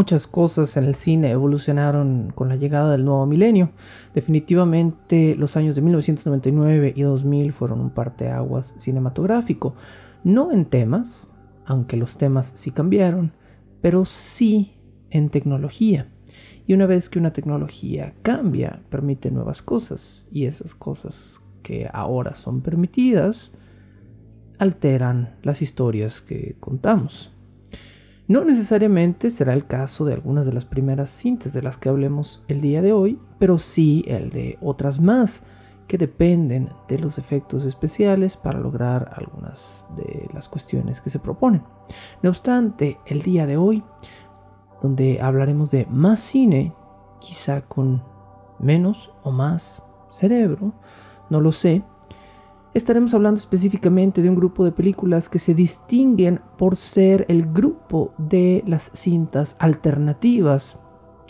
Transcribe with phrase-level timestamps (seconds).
[0.00, 3.72] Muchas cosas en el cine evolucionaron con la llegada del nuevo milenio.
[4.14, 9.74] Definitivamente los años de 1999 y 2000 fueron un parteaguas cinematográfico.
[10.24, 11.32] No en temas,
[11.66, 13.34] aunque los temas sí cambiaron,
[13.82, 14.78] pero sí
[15.10, 16.10] en tecnología.
[16.66, 20.26] Y una vez que una tecnología cambia, permite nuevas cosas.
[20.32, 23.52] Y esas cosas que ahora son permitidas
[24.56, 27.34] alteran las historias que contamos.
[28.30, 32.44] No necesariamente será el caso de algunas de las primeras cintas de las que hablemos
[32.46, 35.42] el día de hoy, pero sí el de otras más
[35.88, 41.64] que dependen de los efectos especiales para lograr algunas de las cuestiones que se proponen.
[42.22, 43.82] No obstante, el día de hoy,
[44.80, 46.72] donde hablaremos de más cine,
[47.18, 48.00] quizá con
[48.60, 50.72] menos o más cerebro,
[51.30, 51.82] no lo sé,
[52.74, 58.14] estaremos hablando específicamente de un grupo de películas que se distinguen por ser el grupo
[58.18, 60.78] de las cintas alternativas,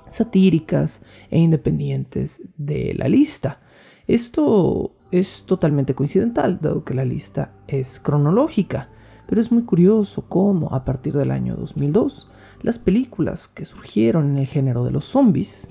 [0.06, 3.60] satíricas e independientes de la lista.
[4.06, 8.90] Esto es totalmente coincidental, dado que la lista es cronológica,
[9.26, 12.28] pero es muy curioso cómo a partir del año 2002
[12.62, 15.68] las películas que surgieron en el género de los zombies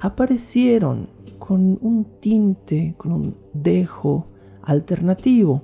[0.00, 4.31] aparecieron con un tinte, con un dejo
[4.62, 5.62] alternativo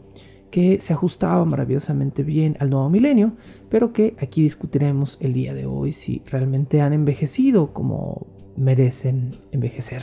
[0.51, 3.33] que se ajustaba maravillosamente bien al nuevo milenio,
[3.69, 8.27] pero que aquí discutiremos el día de hoy si realmente han envejecido como
[8.57, 10.03] merecen envejecer.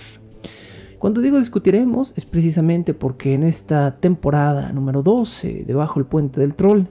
[0.99, 6.55] Cuando digo discutiremos es precisamente porque en esta temporada número 12 debajo del puente del
[6.55, 6.85] troll,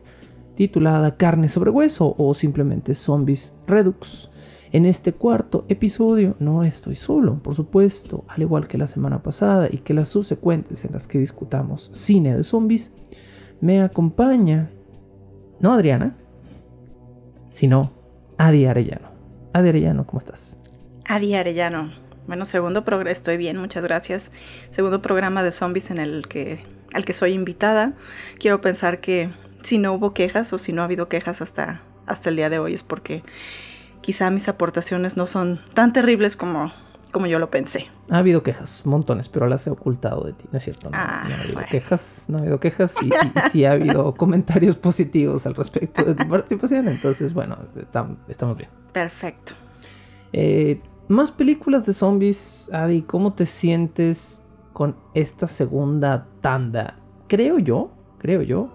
[0.54, 4.30] titulada Carne sobre hueso o simplemente Zombies Redux,
[4.74, 9.68] en este cuarto episodio no estoy solo, por supuesto, al igual que la semana pasada
[9.70, 12.90] y que las subsecuentes en las que discutamos cine de zombies,
[13.60, 14.72] me acompaña,
[15.60, 16.16] no Adriana,
[17.48, 17.92] sino
[18.36, 19.12] Adi Arellano.
[19.52, 20.58] Adi Arellano, ¿cómo estás?
[21.04, 21.92] Adi Arellano.
[22.26, 24.32] Bueno, segundo programa, estoy bien, muchas gracias.
[24.70, 27.92] Segundo programa de zombies en el que, al que soy invitada.
[28.40, 29.30] Quiero pensar que
[29.62, 32.58] si no hubo quejas o si no ha habido quejas hasta, hasta el día de
[32.58, 33.22] hoy es porque
[34.04, 36.70] quizá mis aportaciones no son tan terribles como,
[37.10, 37.86] como yo lo pensé.
[38.10, 40.90] Ha habido quejas, montones, pero las he ocultado de ti, ¿no es cierto?
[40.90, 41.68] No, Ah, ha habido bueno.
[41.70, 46.14] quejas, no ha habido quejas y, y sí ha habido comentarios positivos al respecto de
[46.14, 47.56] tu participación, entonces bueno,
[47.92, 48.68] tam- estamos bien.
[48.92, 49.54] Perfecto.
[50.32, 54.40] Eh, más películas de zombies, Adi, ¿cómo te sientes
[54.72, 56.96] con esta segunda tanda?
[57.28, 58.68] Creo yo, creo yo,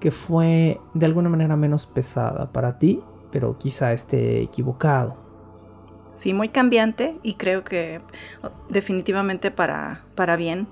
[0.00, 3.02] que fue de alguna manera menos pesada para ti,
[3.34, 5.16] pero quizá esté equivocado.
[6.14, 8.00] Sí, muy cambiante y creo que
[8.44, 10.68] oh, definitivamente para, para bien.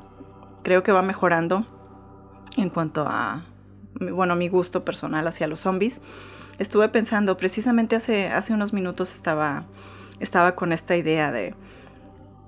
[0.63, 1.67] Creo que va mejorando
[2.57, 3.45] en cuanto a,
[3.99, 6.01] bueno, mi gusto personal hacia los zombies.
[6.61, 9.65] Estuve pensando, precisamente hace, hace unos minutos estaba,
[10.21, 11.57] estaba con esta idea de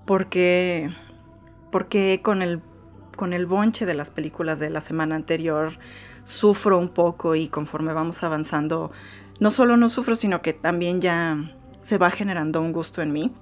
[0.06, 0.90] por qué,
[1.72, 2.60] por qué con, el,
[3.16, 5.72] con el bonche de las películas de la semana anterior
[6.22, 8.92] sufro un poco y conforme vamos avanzando,
[9.40, 13.32] no solo no sufro, sino que también ya se va generando un gusto en mí.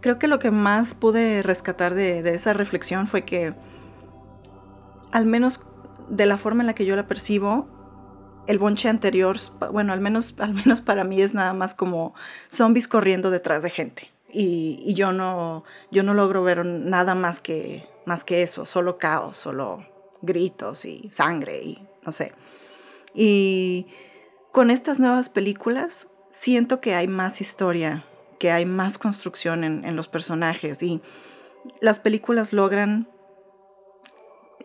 [0.00, 3.54] Creo que lo que más pude rescatar de, de esa reflexión fue que,
[5.12, 5.60] al menos
[6.08, 7.68] de la forma en la que yo la percibo,
[8.46, 9.36] el bonche anterior,
[9.72, 12.14] bueno, al menos, al menos para mí es nada más como
[12.48, 14.10] zombies corriendo detrás de gente.
[14.32, 18.98] Y, y yo, no, yo no logro ver nada más que, más que eso, solo
[18.98, 19.84] caos, solo
[20.22, 22.32] gritos y sangre y no sé.
[23.14, 23.86] Y
[24.52, 28.04] con estas nuevas películas siento que hay más historia,
[28.38, 31.00] que hay más construcción en, en los personajes y
[31.80, 33.08] las películas logran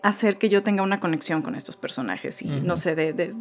[0.03, 3.35] hacer que yo tenga una conexión con estos personajes y no sé, de, de-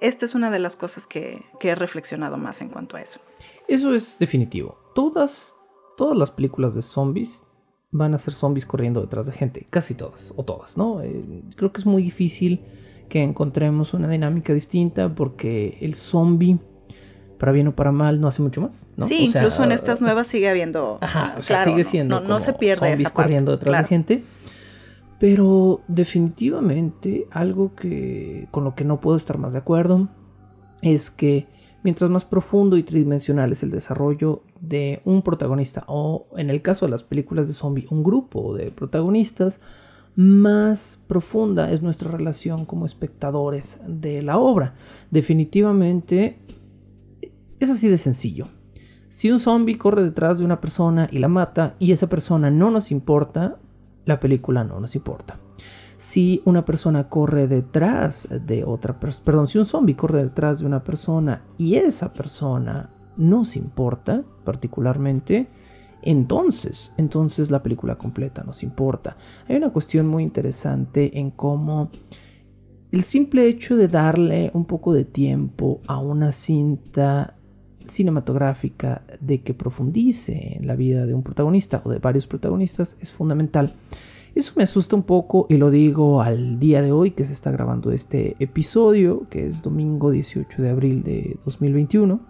[0.00, 3.20] esta es una de las cosas que, que he reflexionado más en cuanto a eso.
[3.68, 4.78] Eso es definitivo.
[4.94, 5.56] Todas,
[5.96, 7.44] todas las películas de zombies
[7.90, 9.66] van a ser zombies corriendo detrás de gente.
[9.70, 11.02] Casi todas, o todas, ¿no?
[11.02, 12.64] Eh, creo que es muy difícil
[13.08, 16.58] que encontremos una dinámica distinta porque el zombie
[17.38, 18.86] para bien o para mal, no hace mucho más.
[18.96, 19.06] ¿no?
[19.06, 20.98] Sí, incluso en estas nuevas sigue habiendo.
[21.00, 22.20] Ajá, o sea, sigue siendo.
[22.20, 22.88] No, no se pierde.
[22.90, 24.24] Zombies corriendo detrás de gente.
[25.18, 30.08] Pero definitivamente algo que con lo que no puedo estar más de acuerdo
[30.82, 31.46] es que
[31.82, 36.84] mientras más profundo y tridimensional es el desarrollo de un protagonista o en el caso
[36.84, 39.60] de las películas de zombie un grupo de protagonistas,
[40.16, 44.74] más profunda es nuestra relación como espectadores de la obra.
[45.10, 46.40] Definitivamente
[47.60, 48.48] es así de sencillo.
[49.08, 52.70] Si un zombie corre detrás de una persona y la mata y esa persona no
[52.70, 53.58] nos importa,
[54.04, 55.38] la película no nos importa.
[55.98, 60.66] Si una persona corre detrás de otra persona, perdón, si un zombie corre detrás de
[60.66, 65.48] una persona y esa persona nos importa particularmente,
[66.06, 69.16] entonces, entonces la película completa nos importa.
[69.48, 71.90] Hay una cuestión muy interesante en cómo
[72.92, 77.34] el simple hecho de darle un poco de tiempo a una cinta
[77.86, 83.12] cinematográfica de que profundice en la vida de un protagonista o de varios protagonistas es
[83.12, 83.74] fundamental.
[84.36, 87.50] Eso me asusta un poco y lo digo al día de hoy que se está
[87.50, 92.20] grabando este episodio, que es domingo 18 de abril de 2021,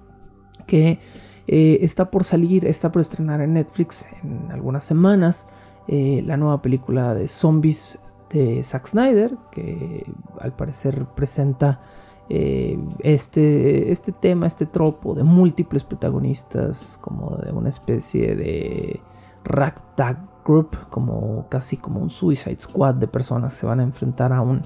[0.67, 0.99] que
[1.47, 5.47] eh, está por salir, está por estrenar en Netflix en algunas semanas
[5.89, 7.99] eh, la nueva película de zombies
[8.31, 10.05] de Zack Snyder, que
[10.41, 11.81] al parecer presenta
[12.29, 19.01] eh, este, este tema, este tropo de múltiples protagonistas, como de una especie de
[19.45, 24.33] ragtag group, como casi como un Suicide Squad de personas que se van a enfrentar
[24.33, 24.65] a un,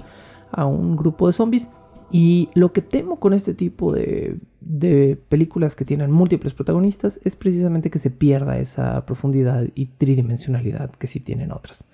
[0.50, 1.69] a un grupo de zombies.
[2.11, 4.39] Y lo que temo con este tipo de,
[5.29, 11.07] películas que tienen múltiples protagonistas es precisamente que se pierda esa profundidad y tridimensionalidad que
[11.07, 11.85] sí tienen otras.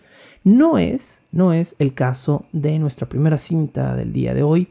[0.42, 4.68] No es, no es el caso de nuestra primera cinta del día de hoy,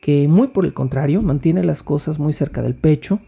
[0.00, 3.20] que muy por el contrario mantiene las cosas muy cerca del pecho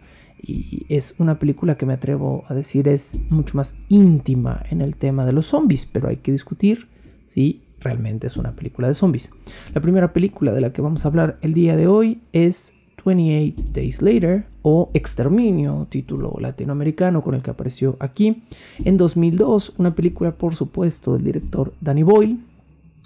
[0.46, 4.96] y es una película que me atrevo a decir es mucho más íntima en el
[4.96, 6.88] tema de los zombies, pero hay que discutir
[7.26, 9.30] si realmente es una película de zombies.
[9.72, 12.72] La primera película de la que vamos a hablar el día de hoy es
[13.04, 18.42] 28 Days Later o Exterminio, título latinoamericano con el que apareció aquí
[18.84, 22.38] en 2002, una película por supuesto del director Danny Boyle,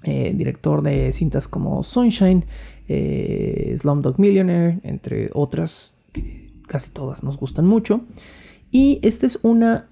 [0.05, 2.45] eh, director de cintas como Sunshine,
[2.87, 8.03] eh, Slumdog Millionaire, entre otras, que casi todas nos gustan mucho.
[8.71, 9.89] Y esta es una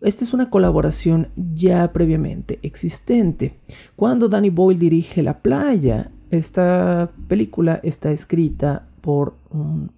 [0.00, 3.58] esta es una colaboración ya previamente existente.
[3.96, 9.92] Cuando Danny Boyle dirige La playa, esta película está escrita por un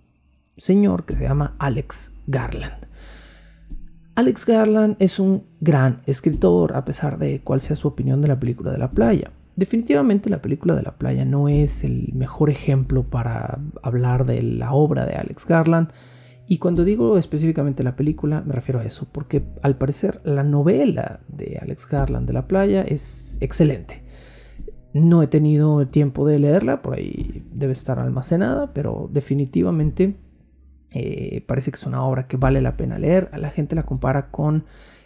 [0.57, 2.87] señor que se llama Alex Garland.
[4.15, 8.41] Alex Garland es un gran escritor, a pesar de cuál sea su opinión de la
[8.41, 9.31] película de la playa.
[9.57, 14.73] Definitivamente la película de la playa no es el mejor ejemplo para hablar de la
[14.73, 15.91] obra de Alex Garland.
[16.49, 21.21] Y cuando digo específicamente la película, me refiero a eso, porque al parecer la novela
[21.29, 24.03] de Alex Garland de la playa es excelente.
[24.93, 30.17] No he tenido tiempo de leerla, por ahí debe estar almacenada, pero definitivamente
[30.93, 33.29] eh, parece que es una obra que vale la pena leer.
[33.37, 34.65] La gente la compara con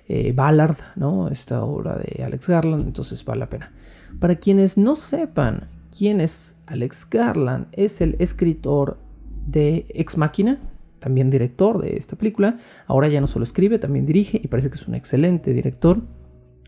[0.09, 1.29] eh, Ballard, ¿no?
[1.29, 3.73] Esta obra de Alex Garland, entonces vale la pena.
[4.19, 8.99] Para quienes no sepan quién es Alex Garland, es el escritor
[9.47, 10.59] de Ex Machina,
[11.01, 12.59] también director de esta película.
[12.87, 16.03] Ahora ya no solo escribe, también dirige y parece que es un excelente director.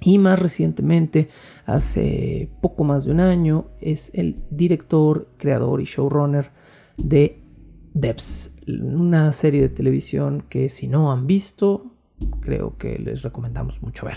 [0.01, 1.29] Y más recientemente,
[1.65, 6.51] hace poco más de un año, es el director, creador y showrunner
[6.97, 7.39] de
[7.95, 11.93] Debs, una serie de televisión que si no han visto,
[12.41, 14.17] creo que les recomendamos mucho ver.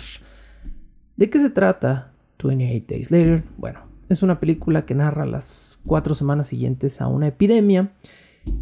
[1.17, 3.43] ¿De qué se trata 28 Days Later?
[3.57, 7.91] Bueno, es una película que narra las cuatro semanas siguientes a una epidemia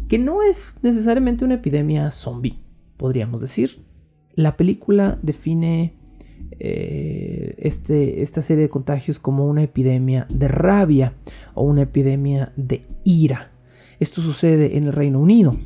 [0.08, 2.58] que no es necesariamente una epidemia zombie,
[2.96, 3.84] podríamos decir.
[4.34, 5.94] La película define
[6.58, 11.14] eh, este, esta serie de contagios como una epidemia de rabia
[11.54, 13.52] o una epidemia de ira.
[14.00, 15.56] Esto sucede en el Reino Unido.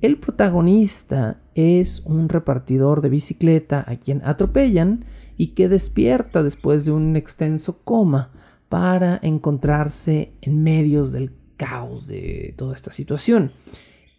[0.00, 5.06] El protagonista es un repartidor de bicicleta a quien atropellan
[5.36, 8.30] y que despierta después de un extenso coma
[8.68, 13.52] para encontrarse en medio del caos de toda esta situación.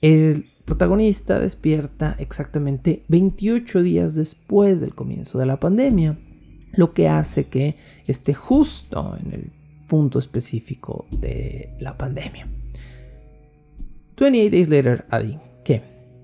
[0.01, 6.17] El protagonista despierta exactamente 28 días después del comienzo de la pandemia,
[6.73, 7.77] lo que hace que
[8.07, 9.51] esté justo en el
[9.87, 12.47] punto específico de la pandemia.
[14.19, 15.39] 28 Days Later, Adi.
[15.63, 15.83] ¿Qué?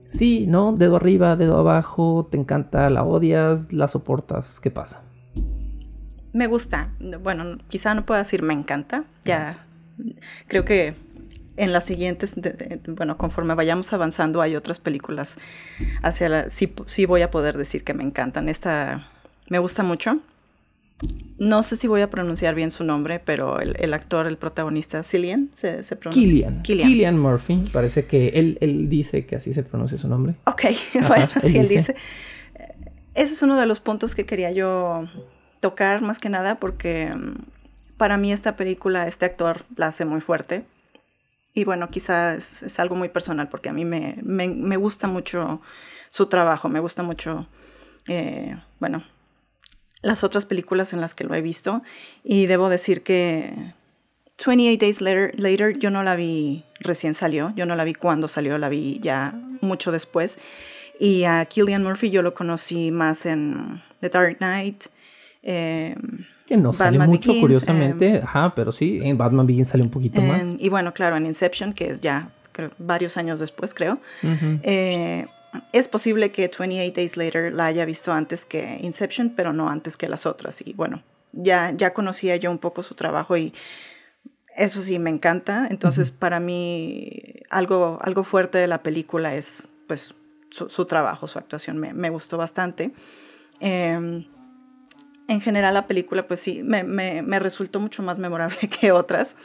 [0.10, 0.74] Sí, ¿no?
[0.74, 5.04] Dedo arriba, dedo abajo, te encanta, la odias, la soportas, ¿qué pasa?
[6.34, 6.94] Me gusta.
[7.24, 9.06] Bueno, quizá no pueda decir me encanta.
[9.26, 9.66] Ya
[10.48, 10.96] creo que
[11.58, 12.36] en las siguientes,
[12.88, 15.38] bueno, conforme vayamos avanzando, hay otras películas
[16.02, 18.50] hacia la, sí, sí voy a poder decir que me encantan.
[18.50, 19.08] Esta
[19.50, 20.20] me gusta mucho.
[21.38, 25.50] No sé si voy a pronunciar bien su nombre, pero el, actor, el protagonista, Cillian,
[25.56, 26.22] ¿se, se pronuncia?
[26.62, 26.62] Killian.
[26.62, 27.20] Killian.
[27.20, 27.70] Murphy.
[27.74, 30.36] Parece que él, él, dice que así se pronuncia su nombre.
[30.46, 30.66] Ok,
[31.08, 31.96] bueno, sí, él dice.
[33.14, 35.06] Ese es uno de los puntos que quería yo
[35.60, 37.36] tocar más que nada porque mm,
[38.02, 40.64] para mí esta película, este actor la hace muy fuerte.
[41.54, 45.62] Y bueno, quizás es, algo muy personal porque a mí me, me, me, gusta mucho
[46.10, 47.46] su trabajo, me gusta mucho,
[48.08, 49.04] eh, bueno,
[50.02, 51.84] las otras películas en las que lo he visto.
[52.24, 53.54] Y debo decir que
[54.44, 58.28] 28 Days Later, later yo no la vi recién salió, yo no la vi cuando
[58.28, 60.40] salió, la vi ya mucho después.
[61.00, 64.86] Y a Killian Murphy yo lo conocí más en The Dark Knight.
[65.44, 65.96] Eh,
[66.52, 68.18] que no sale mucho, curiosamente.
[68.18, 70.48] Em, Ajá, pero sí, en Batman Begins sale un poquito más.
[70.58, 72.30] Y bueno, claro, en Inception, que es ya
[72.78, 74.00] varios años después, creo.
[74.22, 75.28] Eh,
[75.72, 79.96] es posible que 28 Days Later la haya visto antes que Inception, pero no antes
[79.96, 80.62] que las otras.
[80.66, 83.54] Y bueno, ya, ya conocía yo un poco su trabajo y
[84.58, 85.68] eso sí me encanta.
[85.70, 90.14] Entonces, para mí, algo, algo fuerte de la película es pues
[90.50, 91.78] su, trabajo, su actuación.
[91.78, 92.92] Me, gustó bastante.
[93.62, 94.26] Em,
[95.32, 99.36] en general, la película, pues sí, me, me resultó mucho más memorable que otras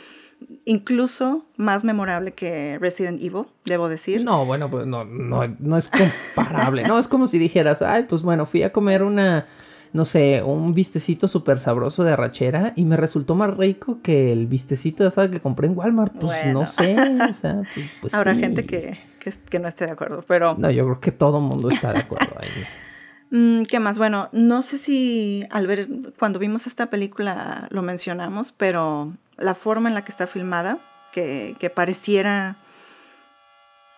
[0.64, 4.24] incluso más memorable que Resident Evil, debo decir.
[4.24, 6.98] No, bueno, pues no, no, no es comparable, ¿no?
[6.98, 9.46] Es como si dijeras, ay, pues bueno, fui a comer una,
[9.92, 14.46] no sé, un vistecito súper sabroso de arrachera y me resultó más rico que el
[14.46, 16.14] vistecito de asada que compré en Walmart.
[16.18, 16.96] Pues no sé,
[17.28, 18.98] o sea, pues, pues Habrá gente que,
[19.48, 20.54] que, no esté de acuerdo, pero...
[20.58, 22.48] No, yo creo que todo mundo está de acuerdo ahí.
[23.30, 23.98] Mm, ¿Qué más?
[23.98, 29.88] Bueno, no sé si al ver, cuando vimos esta película lo mencionamos, pero la forma
[29.88, 30.78] en la que está filmada,
[31.12, 32.56] que, pareciera,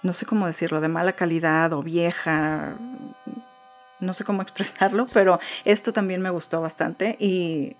[0.02, 2.76] no sé cómo decirlo, de mala calidad o vieja,
[4.00, 7.76] no sé cómo expresarlo, pero esto también me gustó bastante y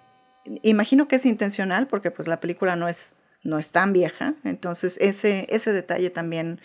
[0.62, 4.98] imagino que es intencional porque pues la película no es, no es tan vieja, entonces
[5.00, 6.60] ese, ese detalle también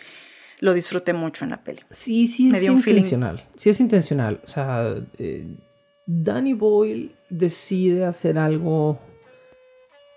[0.63, 1.81] lo disfruté mucho en la peli.
[1.89, 5.57] Sí, sí es intencional, sí es intencional, o sea, eh,
[6.05, 8.97] Danny Boyle decide hacer algo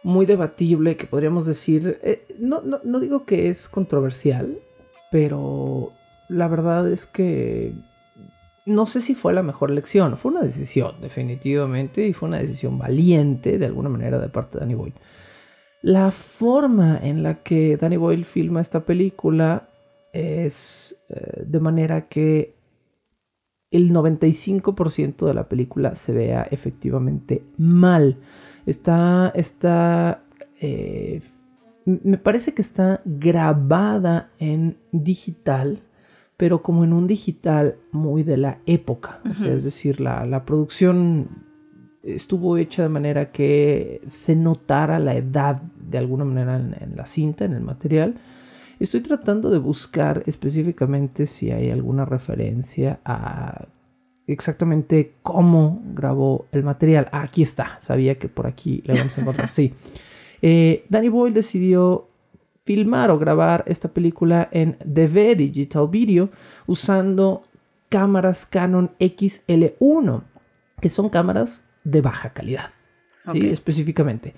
[0.04, 4.60] muy debatible que podríamos decir, eh, no, no, digo que es controversial,
[5.10, 5.92] pero
[6.28, 7.74] la verdad es que
[8.66, 12.78] no sé si fue la mejor elección, fue una decisión definitivamente y fue una decisión
[12.78, 14.94] valiente de alguna manera de parte de Danny Boyle.
[15.82, 19.70] La forma en la que Danny Boyle filma esta película
[20.16, 22.56] es eh, de manera que
[23.70, 28.16] el 95% de la película se vea efectivamente mal.
[28.64, 30.24] Está, está,
[30.60, 31.20] eh,
[31.84, 35.80] me parece que está grabada en digital,
[36.36, 39.20] pero como en un digital muy de la época.
[39.44, 41.28] es decir, la, producción
[42.02, 47.44] estuvo hecha de manera que se notara la edad de alguna manera en, la cinta,
[47.44, 48.14] en el material.
[48.78, 53.66] Estoy tratando de buscar específicamente si hay alguna referencia a
[54.26, 57.08] exactamente cómo grabó el material.
[57.12, 59.50] aquí está, sabía que por aquí le vamos a encontrar.
[59.50, 59.72] Sí.
[60.42, 62.08] Eh, Danny Boyle decidió
[62.64, 66.30] filmar o grabar esta película en DV Digital Video
[66.66, 67.44] usando
[67.88, 70.22] cámaras Canon XL1,
[70.80, 72.70] que son cámaras de baja calidad.
[73.32, 73.48] ¿sí?
[73.48, 74.34] Específicamente.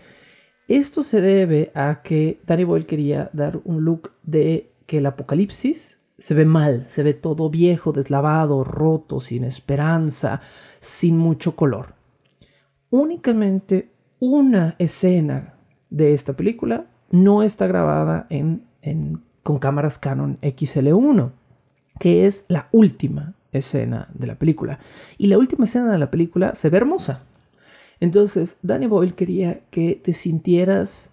[0.69, 5.99] Esto se debe a que Danny Boyle quería dar un look de que el apocalipsis
[6.19, 10.43] se ve mal, se ve todo viejo, deslavado, roto, sin esperanza,
[10.81, 11.95] sin mucho color.
[12.91, 15.55] Únicamente una escena
[15.89, 18.67] de esta película no está grabada en,
[19.43, 21.31] con cámaras Canon XL1,
[21.99, 24.81] que es la última escena de la película.
[25.17, 27.23] Y la última escena de la película se ve hermosa.
[28.01, 31.11] Entonces, Danny Boyle quería que te sintieras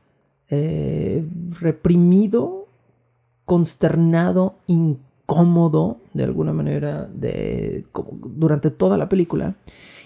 [0.50, 1.26] eh,
[1.60, 2.68] reprimido
[3.46, 7.86] consternado, incómodo de alguna manera de,
[8.24, 9.56] durante toda la película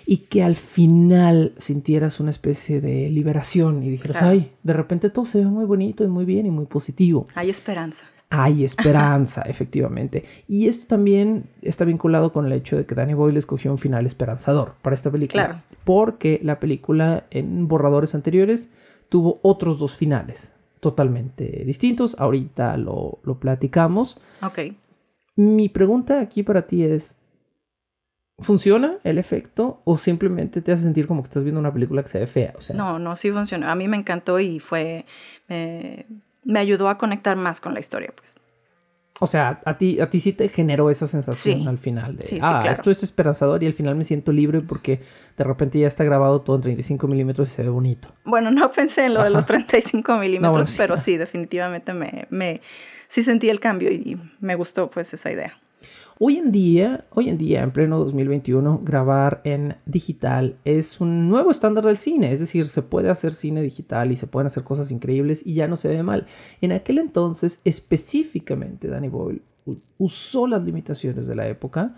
[0.05, 5.25] y que al final sintieras una especie de liberación y dijeras, ay, de repente todo
[5.25, 7.27] se ve muy bonito y muy bien y muy positivo.
[7.35, 8.05] Hay esperanza.
[8.31, 10.23] Hay esperanza, efectivamente.
[10.47, 14.05] Y esto también está vinculado con el hecho de que Danny Boyle escogió un final
[14.05, 15.45] esperanzador para esta película.
[15.45, 15.61] Claro.
[15.83, 18.69] Porque la película en borradores anteriores
[19.09, 22.15] tuvo otros dos finales totalmente distintos.
[22.19, 24.17] Ahorita lo, platicamos.
[24.43, 24.75] Ok.
[25.35, 27.17] Mi pregunta aquí para ti es,
[28.37, 32.09] ¿funciona el efecto o simplemente te hace sentir como que estás viendo una película que
[32.09, 32.53] se ve fea?
[32.75, 33.71] No, no, sí funciona.
[33.71, 35.05] A mí me encantó y fue...
[36.49, 38.35] me ayudó a conectar más con la historia, pues.
[39.21, 41.67] O sea, a ti, a ti sí te generó esa sensación Sí.
[41.67, 42.71] al final de, Sí, sí, ah, claro.
[42.71, 45.01] esto es esperanzador y al final me siento libre porque
[45.37, 48.13] de repente ya está grabado todo en 35 milímetros y se ve bonito.
[48.23, 49.47] Bueno, no pensé en lo de los Ajá.
[49.47, 50.75] 35 milímetros, bueno, sí.
[50.77, 52.61] pero sí, definitivamente me, me,
[53.09, 55.53] sí sentí el cambio y me gustó pues esa idea.
[56.19, 61.49] Hoy en día, hoy en día, en pleno 2021, grabar en digital es un nuevo
[61.49, 62.33] estándar del cine.
[62.33, 65.67] Es decir, se puede hacer cine digital y se pueden hacer cosas increíbles y ya
[65.69, 66.27] no se ve mal.
[66.59, 69.41] En aquel entonces, específicamente, Danny Boyle
[69.97, 71.95] usó las limitaciones de la época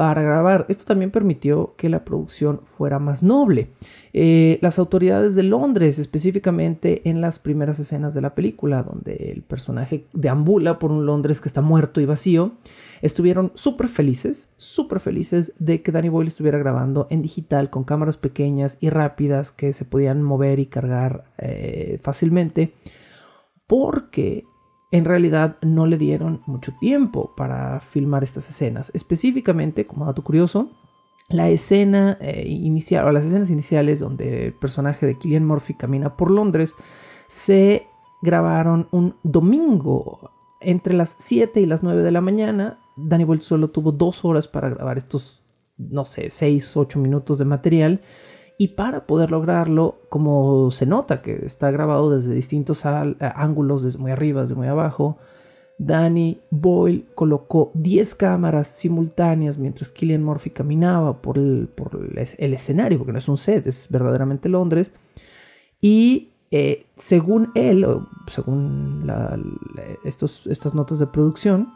[0.00, 0.64] para grabar.
[0.70, 3.68] Esto también permitió que la producción fuera más noble.
[4.14, 9.42] Eh, las autoridades de Londres, específicamente en las primeras escenas de la película, donde el
[9.42, 12.52] personaje deambula por un Londres que está muerto y vacío,
[13.02, 18.16] estuvieron súper felices, súper felices de que Danny Boyle estuviera grabando en digital con cámaras
[18.16, 22.72] pequeñas y rápidas que se podían mover y cargar eh, fácilmente,
[23.66, 24.44] porque
[24.90, 28.90] en realidad no le dieron mucho tiempo para filmar estas escenas.
[28.94, 30.70] Específicamente, como dato curioso,
[31.28, 36.16] la escena eh, inicial o las escenas iniciales donde el personaje de Killian Murphy camina
[36.16, 36.74] por Londres
[37.28, 37.86] se
[38.20, 42.80] grabaron un domingo entre las 7 y las 9 de la mañana.
[42.96, 45.44] Danny Boyle solo tuvo dos horas para grabar estos,
[45.78, 48.02] no sé, 6, 8 minutos de material.
[48.60, 53.96] Y para poder lograrlo, como se nota que está grabado desde distintos eh, ángulos, desde
[53.98, 55.16] muy arriba, desde muy abajo,
[55.78, 62.36] Danny Boyle colocó 10 cámaras simultáneas mientras Killian Murphy caminaba por el, por el es-
[62.38, 64.92] el escenario, porque no es un set, es verdaderamente Londres.
[65.80, 67.86] Y eh, según él,
[68.26, 69.10] según
[70.04, 71.68] estos, estas notas de producción,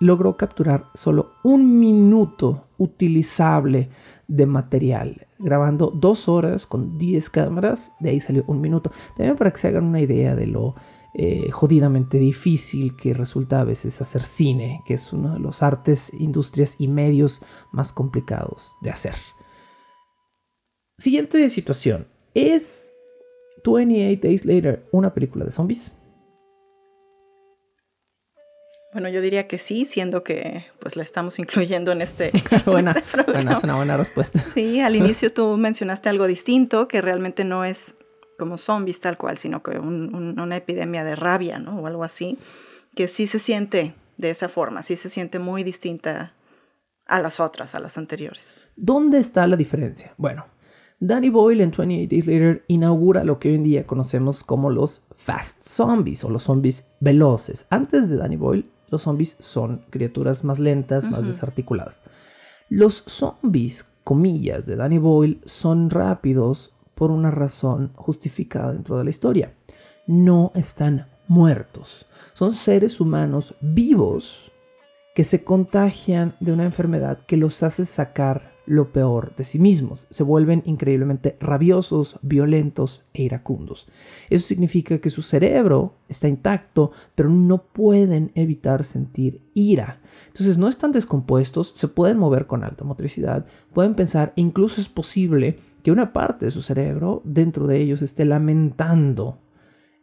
[0.00, 3.90] logró capturar solo un minuto utilizable
[4.28, 8.90] de material, grabando dos horas con 10 cámaras, de ahí salió un minuto.
[9.16, 10.74] También para que se hagan una idea de lo
[11.16, 16.12] eh, jodidamente difícil que resulta a veces hacer cine, que es uno de los artes,
[16.18, 17.40] industrias y medios
[17.72, 19.14] más complicados de hacer.
[20.98, 22.08] Siguiente situación.
[22.34, 22.92] ¿Es
[23.64, 25.94] 28 Days Later una película de zombies?
[28.94, 32.92] Bueno, yo diría que sí, siendo que pues la estamos incluyendo en este, en buena,
[32.92, 33.32] este programa.
[33.34, 34.40] buena, es una buena respuesta.
[34.54, 37.94] Sí, al inicio tú mencionaste algo distinto, que realmente no es
[38.38, 41.78] como zombies tal cual, sino que un- un- una epidemia de rabia, ¿no?
[41.80, 42.38] O algo así,
[42.96, 46.32] que sí se siente de esa forma, sí se siente muy distinta
[47.06, 48.56] a las otras, a las anteriores.
[48.76, 50.14] ¿Dónde está la diferencia?
[50.16, 50.46] Bueno,
[51.00, 55.02] Danny Boyle en 28 Days Later inaugura lo que hoy en día conocemos como los
[55.12, 57.66] fast zombies o los zombies veloces.
[57.70, 62.02] Antes de Danny Boyle, los zombies son criaturas más lentas, más desarticuladas.
[62.68, 69.10] Los zombies, comillas, de Danny Boyle son rápidos por una razón justificada dentro de la
[69.10, 69.54] historia.
[70.06, 72.06] No están muertos.
[72.32, 74.52] Son seres humanos vivos
[75.14, 80.06] que se contagian de una enfermedad que los hace sacar lo peor de sí mismos.
[80.10, 83.86] Se vuelven increíblemente rabiosos, violentos e iracundos.
[84.30, 90.00] Eso significa que su cerebro está intacto, pero no pueden evitar sentir ira.
[90.28, 95.58] Entonces no están descompuestos, se pueden mover con alta motricidad, pueden pensar, incluso es posible
[95.82, 99.38] que una parte de su cerebro dentro de ellos esté lamentando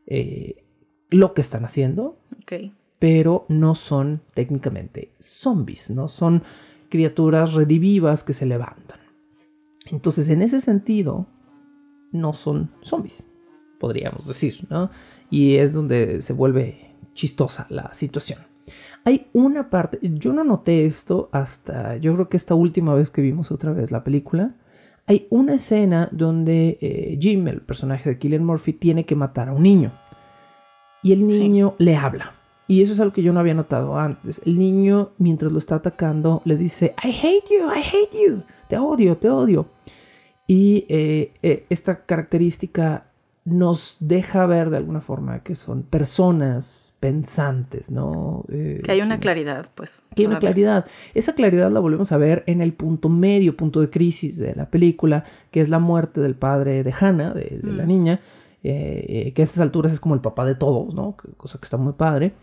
[0.05, 0.63] eh,
[1.09, 2.19] lo que están haciendo,
[2.99, 6.43] pero no son técnicamente zombies, no son
[6.91, 8.99] criaturas redivivas que se levantan.
[9.87, 11.25] Entonces, en ese sentido,
[12.11, 13.25] no son zombies,
[13.79, 14.91] podríamos decir, ¿no?
[15.31, 18.39] Y es donde se vuelve chistosa la situación.
[19.03, 23.21] Hay una parte, yo no noté esto hasta, yo creo que esta última vez que
[23.21, 24.55] vimos otra vez la película,
[25.07, 29.53] hay una escena donde eh, Jim, el personaje de Killian Murphy, tiene que matar a
[29.53, 29.91] un niño.
[31.01, 31.39] Y el Sí.
[31.39, 32.35] niño le habla.
[32.71, 34.41] Y eso es algo que yo no había notado antes.
[34.45, 38.43] El niño, mientras lo está atacando, le dice, I hate you, I hate you.
[38.69, 39.65] Te odio, te odio.
[40.47, 43.07] Y eh, eh, esta característica
[43.43, 48.45] nos deja ver de alguna forma que son personas pensantes, ¿no?
[48.49, 49.21] Eh, Que hay una sí.
[49.21, 50.03] claridad, pues.
[50.15, 50.85] Que hay una claridad.
[51.13, 54.69] Esa claridad la volvemos a ver en el punto medio, punto de crisis de la
[54.69, 57.87] película, que es la muerte del padre de Hannah, de, de la Mm.
[57.87, 58.19] niña,
[58.63, 61.17] eh, que a estas alturas es como el papá de todos, ¿no?
[61.35, 62.33] Cosa que está muy padre.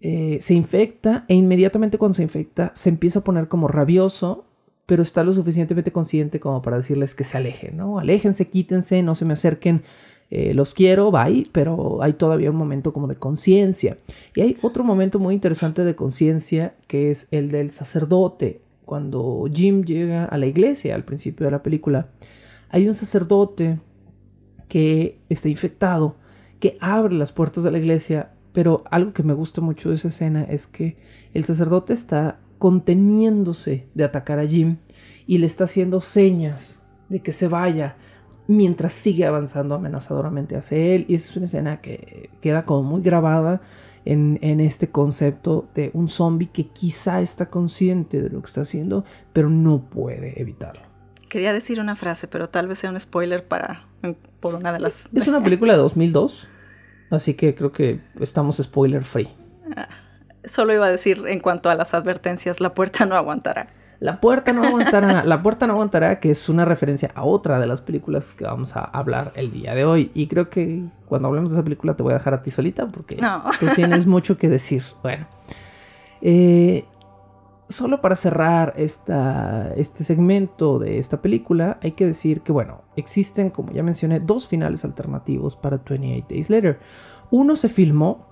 [0.00, 4.44] Eh, se infecta e inmediatamente cuando se infecta se empieza a poner como rabioso,
[4.86, 7.98] pero está lo suficientemente consciente como para decirles que se alejen, ¿no?
[7.98, 9.82] Aléjense, quítense, no se me acerquen,
[10.30, 13.96] eh, los quiero, bye, pero hay todavía un momento como de conciencia.
[14.34, 18.62] Y hay otro momento muy interesante de conciencia que es el del sacerdote.
[18.84, 22.08] Cuando Jim llega a la iglesia al principio de la película,
[22.70, 23.78] hay un sacerdote
[24.68, 26.16] que está infectado
[26.60, 30.08] que abre las puertas de la iglesia, pero algo que me gusta mucho de esa
[30.08, 30.96] escena es que
[31.32, 34.78] el sacerdote está conteniéndose de atacar a Jim
[35.28, 37.94] y le está haciendo señas de que se vaya
[38.48, 41.04] mientras sigue avanzando amenazadoramente hacia él.
[41.06, 43.60] Y esa es una escena que queda como muy grabada
[44.04, 49.04] en, este concepto de un zombie que quizá está consciente de lo que está haciendo,
[49.32, 50.82] pero no puede evitarlo.
[51.28, 53.86] Quería decir una frase, pero tal vez sea un spoiler para
[54.40, 55.08] por una de las.
[55.14, 56.48] Es una película de 2002,
[57.10, 59.28] así que creo que estamos spoiler free.
[59.76, 59.88] Ah,
[60.44, 63.68] solo iba a decir en cuanto a las advertencias, la puerta no aguantará.
[64.00, 67.66] La puerta no aguantará, la puerta no aguantará, que es una referencia a otra de
[67.66, 70.12] las películas que vamos a hablar el día de hoy.
[70.14, 72.86] Y creo que cuando hablemos de esa película te voy a dejar a ti solita
[72.86, 73.18] porque
[73.58, 74.84] tú tienes mucho que decir.
[75.02, 75.26] Bueno,
[76.22, 76.84] eh,
[77.68, 83.72] solo para cerrar este segmento de esta película, hay que decir que, bueno, existen, como
[83.72, 86.80] ya mencioné, dos finales alternativos para 28 Days Later.
[87.30, 88.26] Uno se filmó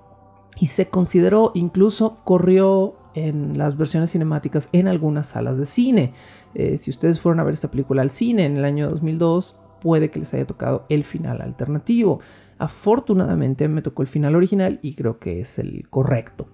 [0.58, 6.12] y se consideró, incluso corrió en las versiones cinemáticas en algunas salas de cine.
[6.54, 10.10] Eh, si ustedes fueron a ver esta película al cine en el año 2002, puede
[10.10, 12.20] que les haya tocado el final alternativo.
[12.58, 16.48] Afortunadamente me tocó el final original y creo que es el correcto.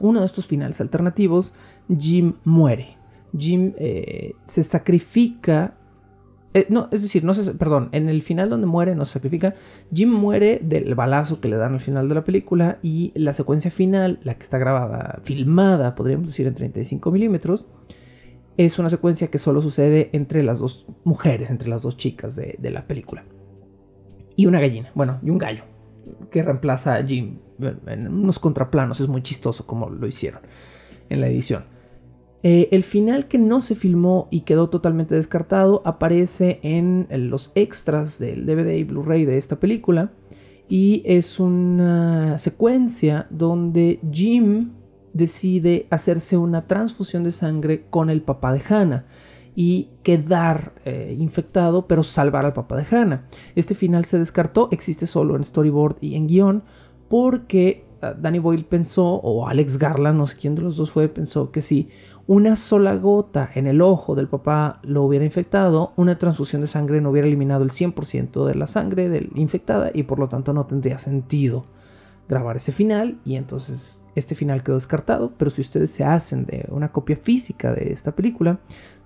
[0.00, 1.54] Uno de estos finales alternativos,
[1.98, 2.96] Jim muere.
[3.36, 5.76] Jim eh, se sacrifica
[6.56, 9.52] eh, no, es decir, no se, perdón, en el final donde muere, no se sacrifica,
[9.92, 13.70] Jim muere del balazo que le dan al final de la película y la secuencia
[13.70, 17.66] final, la que está grabada, filmada, podríamos decir en 35 milímetros,
[18.56, 22.56] es una secuencia que solo sucede entre las dos mujeres, entre las dos chicas de,
[22.58, 23.26] de la película.
[24.34, 25.64] Y una gallina, bueno, y un gallo,
[26.30, 30.40] que reemplaza a Jim en unos contraplanos, es muy chistoso como lo hicieron
[31.08, 31.64] en la edición.
[32.42, 38.18] Eh, el final que no se filmó y quedó totalmente descartado aparece en los extras
[38.18, 40.12] del DVD y Blu-ray de esta película
[40.68, 44.72] y es una secuencia donde Jim
[45.12, 49.06] decide hacerse una transfusión de sangre con el papá de Hannah
[49.54, 53.26] y quedar eh, infectado pero salvar al papá de Hannah.
[53.54, 56.64] Este final se descartó, existe solo en storyboard y en guion
[57.08, 61.08] porque ah, Danny Boyle pensó, o Alex Garland, no sé quién de los dos fue,
[61.08, 61.88] pensó que si
[62.26, 67.00] una sola gota en el ojo del papá lo hubiera infectado, una transfusión de sangre
[67.00, 70.98] no hubiera eliminado el 100% de la sangre infectada y por lo tanto no tendría
[70.98, 71.66] sentido
[72.28, 76.66] grabar ese final y entonces este final quedó descartado, pero si ustedes se hacen de
[76.70, 78.58] una copia física de esta película,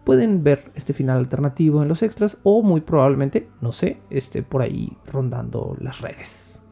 [0.04, 4.62] pueden ver este final alternativo en los extras o muy probablemente, no sé, esté por
[4.62, 6.62] ahí rondando las redes.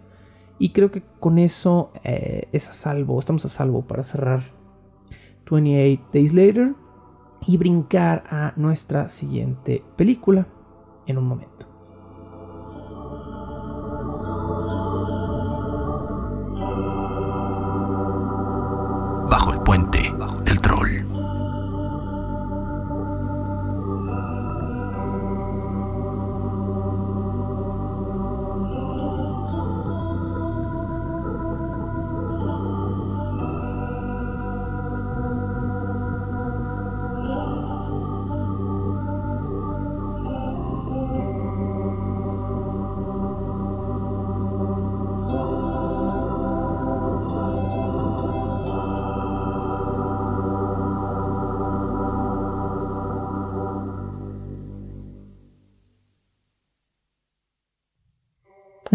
[0.59, 4.43] Y creo que con eso eh, es a salvo, estamos a salvo para cerrar
[5.51, 6.75] 28 Days Later
[7.47, 10.47] y brincar a nuestra siguiente película
[11.07, 11.67] en un momento.
[19.31, 20.13] Bajo el puente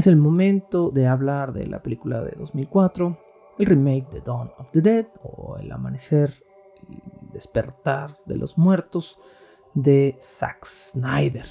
[0.03, 3.17] Es el momento de hablar de la película de 2004,
[3.57, 6.43] el remake de Dawn of the Dead o El Amanecer,
[6.89, 9.17] el Despertar de los Muertos
[9.73, 11.45] de Zack Snyder.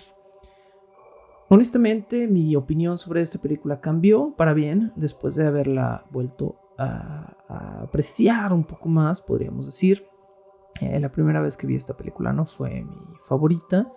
[1.48, 8.52] Honestamente, mi opinión sobre esta película cambió para bien después de haberla vuelto a, apreciar
[8.52, 10.06] un poco más, podríamos decir.
[10.78, 13.88] Eh, la primera vez que vi esta película no fue mi favorita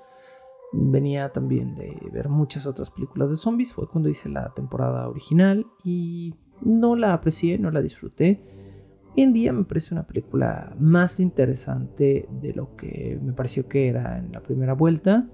[0.76, 3.74] venía también de ver muchas otras películas de zombies.
[3.74, 8.42] Fue cuando hice la temporada original y no la aprecié, no la disfruté.
[9.16, 13.88] Hoy en día me parece una película más interesante de lo que me pareció que
[13.88, 15.28] era en la primera vuelta.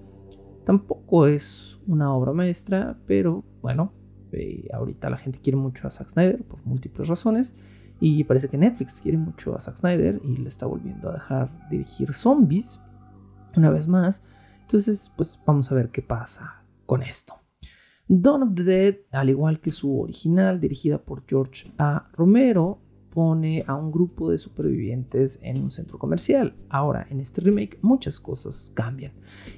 [0.64, 3.94] Tampoco es una obra maestra, pero bueno,
[4.32, 7.56] eh, ahorita la gente quiere mucho a Zack Snyder por múltiples razones.
[8.00, 11.52] Y parece que Netflix quiere mucho a Zack Snyder y le está volviendo a dejar
[11.70, 12.80] dirigir zombies
[13.56, 14.24] una vez más.
[14.72, 17.34] Entonces, pues vamos a ver qué pasa con esto.
[18.08, 22.10] Dawn of the Dead, al igual que su original, dirigida por George A.
[22.14, 22.80] Romero,
[23.10, 26.56] pone a un grupo de supervivientes en un centro comercial.
[26.70, 29.12] Ahora, en este remake muchas cosas cambian.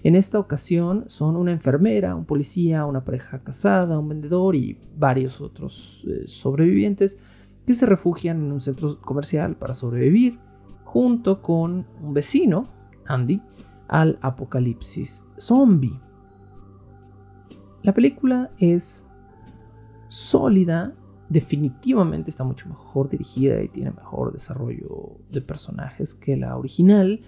[0.04, 5.42] En esta ocasión son una enfermera, un policía, una pareja casada, un vendedor y varios
[5.42, 7.20] otros eh, sobrevivientes
[7.68, 10.40] que se refugian en un centro comercial para sobrevivir
[10.84, 12.68] junto con un vecino,
[13.06, 13.44] Andy,
[13.94, 16.00] al apocalipsis zombie.
[17.84, 19.06] La película es
[20.08, 20.96] sólida,
[21.30, 27.22] definitivamente está mucho mejor dirigida y tiene mejor desarrollo de personajes que la original.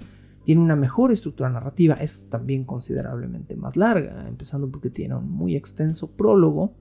[0.43, 5.55] Tiene una mejor estructura narrativa, es también considerablemente más larga, empezando porque tiene un muy
[5.55, 6.73] extenso prólogo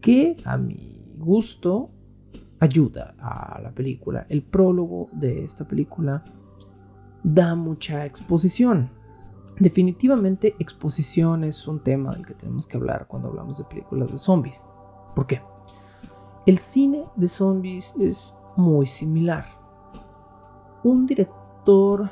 [0.00, 1.90] que a mi gusto
[2.58, 4.24] ayuda a la película.
[4.30, 6.24] El prólogo de esta película
[7.22, 8.98] da mucha exposición.
[9.58, 14.16] Definitivamente exposición es un tema del que tenemos que hablar cuando hablamos de películas de
[14.16, 14.64] zombies.
[15.14, 15.42] ¿Por qué?
[16.46, 19.44] El cine de zombies es muy similar.
[20.82, 22.10] Un director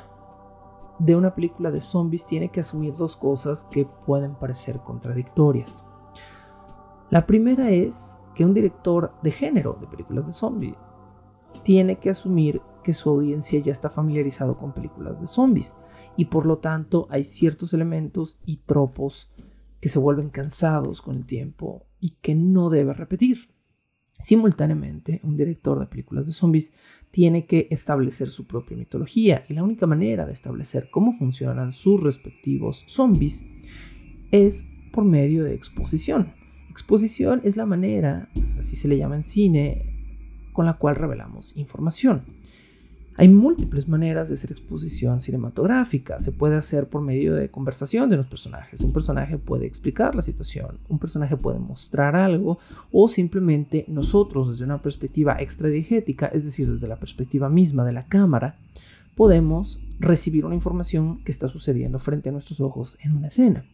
[0.99, 5.85] de una película de zombies tiene que asumir dos cosas que pueden parecer contradictorias.
[7.09, 10.75] La primera es que un director de género de películas de zombies
[11.63, 15.75] tiene que asumir que su audiencia ya está familiarizado con películas de zombies
[16.19, 19.31] y por lo tanto hay ciertos elementos y tropos
[19.79, 23.47] que se vuelven cansados con el tiempo y que no debe repetir.
[24.19, 26.73] Simultáneamente, un director de películas de zombies
[27.09, 32.03] tiene que establecer su propia mitología y la única manera de establecer cómo funcionan sus
[32.03, 33.45] respectivos zombies
[34.29, 36.33] es por medio de exposición.
[36.69, 38.27] Exposición es la manera,
[38.59, 42.25] así se le llama en cine, con la cual revelamos información.
[43.19, 46.21] Hay múltiples maneras de hacer exposición cinematográfica.
[46.21, 48.79] Se puede hacer por medio de conversación de los personajes.
[48.79, 52.59] Un personaje puede explicar la situación, un personaje puede mostrar algo
[52.93, 58.05] o simplemente nosotros desde una perspectiva extradigética, es decir, desde la perspectiva misma de la
[58.07, 58.57] cámara,
[59.17, 63.65] podemos recibir una información que está sucediendo frente a nuestros ojos en una escena.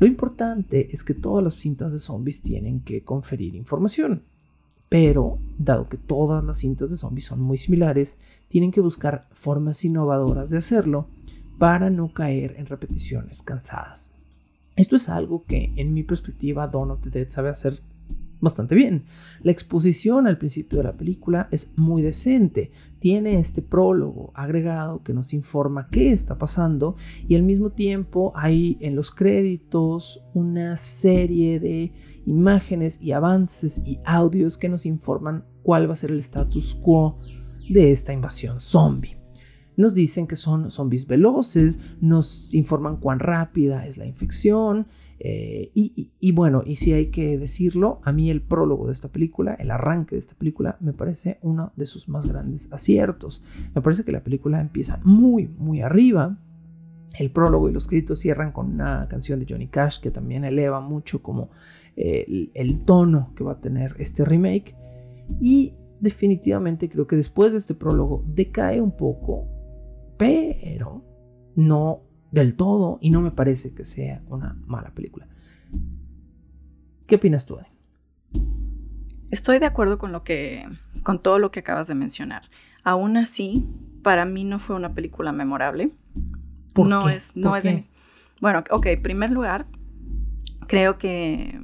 [0.00, 4.24] Lo importante es que todas las cintas de zombies tienen que conferir información.
[4.88, 9.84] Pero, dado que todas las cintas de zombies son muy similares, tienen que buscar formas
[9.84, 11.08] innovadoras de hacerlo
[11.58, 14.10] para no caer en repeticiones cansadas.
[14.76, 17.82] Esto es algo que, en mi perspectiva, Dawn of the Dead sabe hacer
[18.40, 19.04] bastante bien.
[19.42, 22.70] La exposición al principio de la película es muy decente.
[22.98, 26.96] Tiene este prólogo agregado que nos informa qué está pasando
[27.26, 31.92] y al mismo tiempo hay en los créditos una serie de
[32.26, 37.18] imágenes y avances y audios que nos informan cuál va a ser el status quo
[37.68, 39.18] de esta invasión zombie.
[39.76, 44.88] Nos dicen que son zombies veloces, nos informan cuán rápida es la infección,
[45.20, 49.54] eh, y, bueno, y si hay que decirlo, a mí el prólogo de esta película,
[49.54, 53.42] el arranque de esta película, me parece uno de sus más grandes aciertos.
[53.74, 56.38] Me parece que la película empieza muy, muy arriba.
[57.18, 60.80] El prólogo y los créditos cierran con una canción de Johnny Cash que también eleva
[60.80, 61.50] mucho como
[61.96, 64.76] eh, el tono que va a tener este remake.
[65.40, 69.46] Y definitivamente creo que después de este prólogo decae un poco,
[70.16, 71.02] pero
[71.56, 75.26] no del todo y no me parece que sea una mala película.
[77.06, 77.68] ¿Qué opinas tú, Adi?
[79.30, 80.68] Estoy de acuerdo con lo que
[81.02, 82.42] con todo lo que acabas de mencionar.
[82.84, 83.66] Aún así,
[84.02, 85.90] para mí no fue una película memorable.
[86.76, 87.84] no es no es de
[88.40, 89.66] Bueno, ok, en primer lugar,
[90.66, 91.60] creo que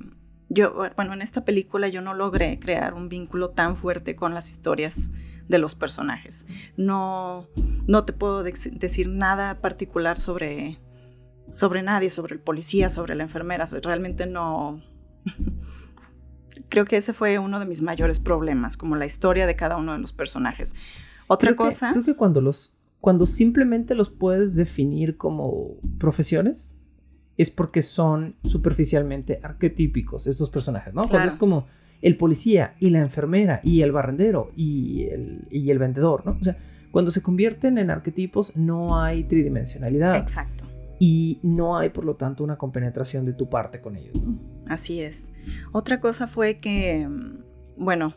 [0.48, 4.50] yo bueno, en esta película yo no logré crear un vínculo tan fuerte con las
[4.50, 5.10] historias
[5.48, 6.46] de los personajes.
[6.76, 7.46] No,
[7.86, 10.78] no te puedo decir nada particular sobre,
[11.52, 13.66] sobre nadie, sobre el policía, sobre la enfermera.
[13.82, 14.82] Realmente no...
[16.68, 19.92] Creo que ese fue uno de mis mayores problemas, como la historia de cada uno
[19.92, 20.74] de los personajes.
[21.26, 21.90] Otra cosa...
[21.92, 22.76] creo que cuando los...
[23.00, 26.72] Cuando simplemente los puedes definir como profesiones,
[27.36, 31.08] es porque son superficialmente arquetípicos estos personajes, ¿no?
[31.08, 31.66] Cuando es como
[32.00, 36.38] el policía y la enfermera y el barrendero y el, y el vendedor, ¿no?
[36.40, 36.56] O sea,
[36.94, 40.16] cuando se convierten en arquetipos no hay tridimensionalidad.
[40.16, 40.62] Exacto.
[41.00, 44.14] Y no hay, por lo tanto, una compenetración de tu parte con ellos.
[44.22, 44.38] ¿no?
[44.68, 45.26] Así es.
[45.72, 47.08] Otra cosa fue que,
[47.76, 48.14] bueno,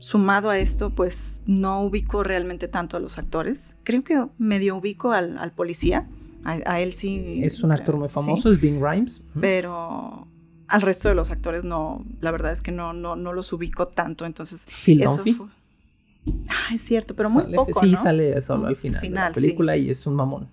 [0.00, 3.76] sumado a esto, pues no ubico realmente tanto a los actores.
[3.84, 6.08] Creo que medio ubico al, policía.
[6.42, 7.44] A, él sí.
[7.44, 9.22] Es un actor muy famoso, es Bing Rhymes.
[9.40, 10.26] Pero
[10.66, 13.86] al resto de los actores no, la verdad es que no, no, no los ubico
[13.86, 14.66] tanto, entonces...
[14.84, 15.38] Phil Dunphy.
[16.48, 19.90] Ah, es cierto, pero muy poco, Sí, sale solo al final, de la película y
[19.90, 20.48] es un mamón.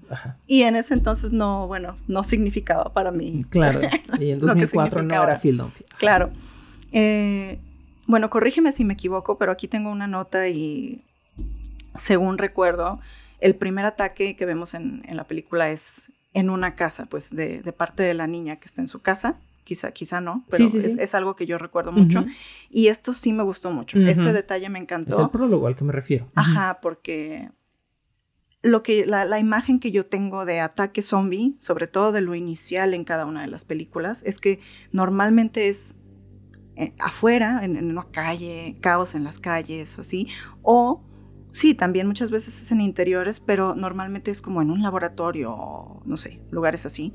[0.47, 3.45] Y en ese entonces no, bueno, no significaba para mí.
[3.49, 3.81] Claro,
[4.19, 5.83] y en 2004 no era Phil Dunphy.
[5.97, 6.31] Claro.
[6.91, 7.59] Eh,
[8.07, 11.01] bueno, corrígeme si me equivoco, pero aquí tengo una nota y
[11.97, 12.99] según recuerdo,
[13.39, 17.61] el primer ataque que vemos en, en la película es en una casa, pues de,
[17.61, 19.38] de, parte de la niña que está en su casa.
[19.65, 22.23] Quizá, quizá no, pero Sí, sí, es, es algo que yo recuerdo mucho.
[22.69, 23.97] Y esto sí me gustó mucho.
[23.97, 24.08] Ujú.
[24.08, 25.21] Este detalle me Es encantó.
[25.23, 26.32] el prólogo al que me refiero.
[26.36, 27.49] Ajá, porque
[28.62, 32.36] lo que la, la imagen que yo tengo de ataque zombie, sobre todo de lo
[32.36, 34.60] inicial en cada una de las películas, es que
[34.91, 35.95] normalmente es
[36.75, 40.28] eh, afuera, en, en una calle, caos en las calles o así,
[40.62, 41.01] o
[41.51, 46.17] sí, también muchas veces es en interiores, pero normalmente es como en un laboratorio, no
[46.17, 47.13] sé, lugares así.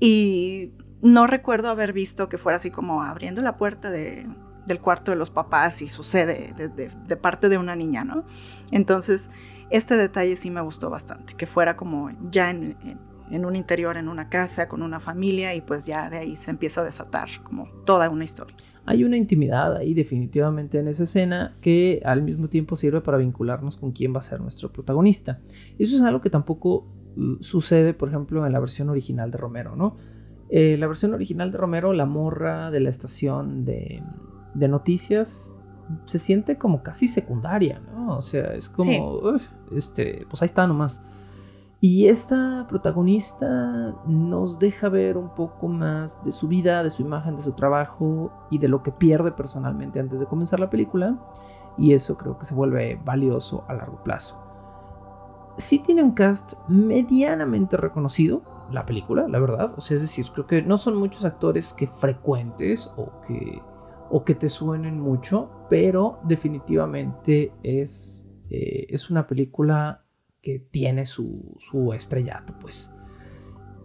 [0.00, 0.72] Y
[1.04, 4.26] no recuerdo haber visto que fuera así como abriendo la puerta de,
[4.66, 8.24] del cuarto de los papás y sucede de, parte de una niña, ¿no?
[8.72, 9.30] Entonces,
[9.70, 13.96] este detalle sí me gustó bastante, que fuera como ya en, en- en un interior,
[13.96, 17.28] en una casa, con una familia, y pues ya de ahí se empieza a desatar
[17.42, 18.54] como toda una historia.
[18.84, 23.78] Hay una intimidad ahí definitivamente en esa escena que al mismo tiempo sirve para vincularnos
[23.78, 25.38] con quién va a ser nuestro protagonista.
[25.78, 26.86] Eso es algo que tampoco
[27.16, 29.96] uh, sucede, por ejemplo, en la versión original de Romero, ¿no?
[30.50, 34.02] Eh, la versión original de Romero, la morra de la estación de,
[34.54, 35.52] de noticias
[36.06, 38.16] se siente como casi secundaria, ¿no?
[38.16, 41.00] O sea, es como, "Uf, este, pues ahí está nomás.
[41.80, 47.36] Y esta protagonista nos deja ver un poco más de su vida, de su imagen,
[47.36, 51.18] de su trabajo y de lo que pierde personalmente antes de comenzar la película.
[51.76, 54.40] Y eso creo que se vuelve valioso a largo plazo.
[55.56, 59.72] Sí tiene un cast medianamente reconocido, la película, la verdad.
[59.76, 63.62] O sea, es decir, creo que no son muchos actores que frecuentes o que,
[64.10, 70.04] o que te suenen mucho, pero definitivamente es, eh, es una película
[70.42, 72.90] que tiene su, su estrellato, pues.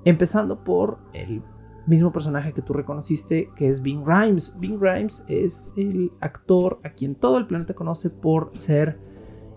[0.05, 1.43] Empezando por el
[1.85, 4.55] mismo personaje que tú reconociste, que es Bing Grimes.
[4.57, 8.99] Bing Grimes es el actor a quien todo el planeta conoce por ser...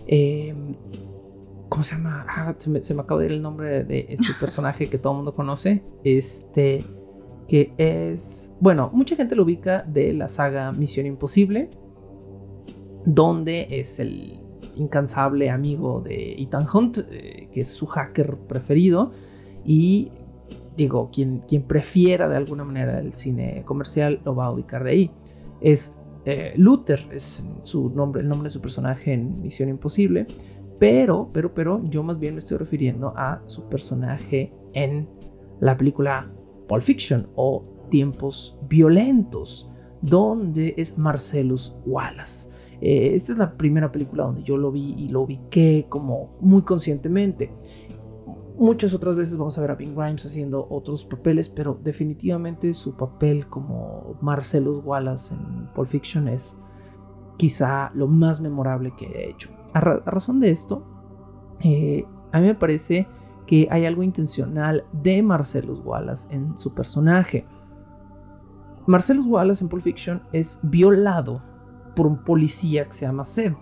[0.06, 0.54] eh,
[1.72, 2.26] ¿Cómo se llama?
[2.28, 5.14] Ah, se, me, se me acaba de ir el nombre de este personaje que todo
[5.14, 5.82] el mundo conoce.
[6.04, 6.84] Este,
[7.48, 8.52] que es...
[8.60, 11.70] Bueno, mucha gente lo ubica de la saga Misión Imposible,
[13.06, 14.38] donde es el
[14.76, 19.12] incansable amigo de Ethan Hunt, eh, que es su hacker preferido.
[19.64, 20.12] Y
[20.76, 24.90] digo, quien, quien prefiera de alguna manera el cine comercial lo va a ubicar de
[24.90, 25.10] ahí.
[25.62, 25.94] Es
[26.26, 30.26] eh, Luther, es su nombre, el nombre de su personaje en Misión Imposible.
[30.82, 35.08] Pero, pero, pero, yo más bien me estoy refiriendo a su personaje en
[35.60, 36.28] la película
[36.66, 42.50] Pulp Fiction o Tiempos Violentos, donde es Marcellus Wallace.
[42.80, 46.62] Eh, esta es la primera película donde yo lo vi y lo ubiqué como muy
[46.62, 47.52] conscientemente.
[48.58, 52.96] Muchas otras veces vamos a ver a Bing Grimes haciendo otros papeles, pero definitivamente su
[52.96, 56.56] papel como Marcellus Wallace en Pulp Fiction es
[57.36, 59.61] quizá lo más memorable que he hecho.
[59.72, 60.84] A, ra a razón de esto,
[61.60, 63.08] eh, a mí me parece
[63.46, 67.46] que hay algo intencional de Marcellus Wallace en su personaje.
[68.86, 71.42] Marcellus Wallace en Pulp Fiction es violado
[71.94, 73.56] por un policía que se llama Seth.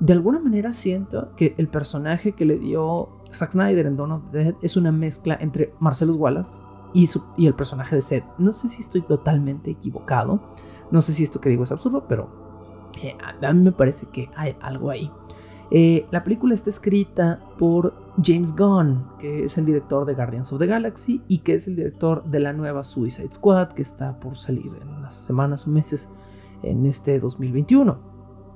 [0.00, 4.22] De alguna manera siento que el personaje que le dio Zack Snyder en Dawn of
[4.30, 6.60] the Dead es una mezcla entre Marcellus Wallace
[6.92, 8.24] y, su, y el personaje de Seth.
[8.38, 10.40] No sé si estoy totalmente equivocado.
[10.90, 12.43] No sé si esto que digo es absurdo, pero
[13.22, 15.10] a, a, mí me parece que hay algo ahí.
[15.70, 20.58] Eh, la película está escrita por James Gunn, que es el director de Guardians of
[20.58, 24.36] the Galaxy y que es el director de la nueva Suicide Squad, que está por
[24.36, 26.08] salir en unas semanas o meses
[26.62, 28.14] en este 2021.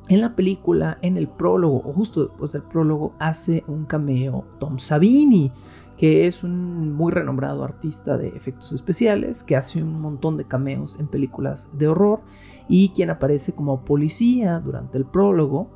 [0.09, 4.79] En la película, en el prólogo, o justo después del prólogo, hace un cameo Tom
[4.79, 5.53] Savini,
[5.99, 10.97] que es un muy renombrado artista de efectos especiales, que hace un montón de cameos
[11.01, 12.21] en películas de horror
[12.69, 15.69] y quien aparece como policía durante el prólogo,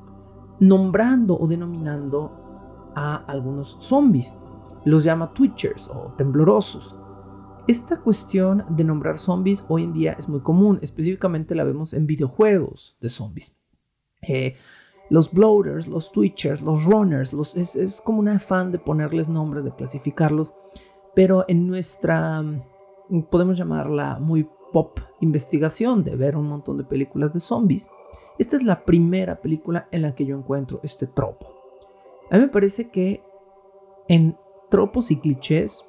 [0.61, 4.37] nombrando o denominando a algunos zombies.
[4.85, 6.95] Los llama twitchers o temblorosos.
[7.67, 12.07] Esta cuestión de nombrar zombies hoy en día es muy común, específicamente la vemos en
[12.07, 13.53] videojuegos de zombies.
[14.23, 14.55] Eh,
[15.13, 19.71] los bloaters, los twitchers, los runners, es, es, como un afán de ponerles nombres, de
[19.71, 20.55] clasificarlos,
[21.15, 22.43] pero en nuestra,
[23.29, 27.91] podemos llamarla muy pop investigación, de ver un montón de películas de zombies,
[28.39, 31.47] esta es la primera película en la que yo encuentro este tropo.
[32.31, 33.23] A mí me parece que
[34.09, 34.35] en
[34.71, 35.85] tropos y clichés,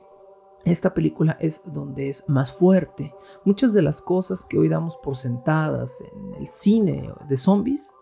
[0.65, 3.15] esta película es donde es más fuerte.
[3.45, 7.93] Muchas de las cosas que hoy damos por sentadas en el cine de zombies,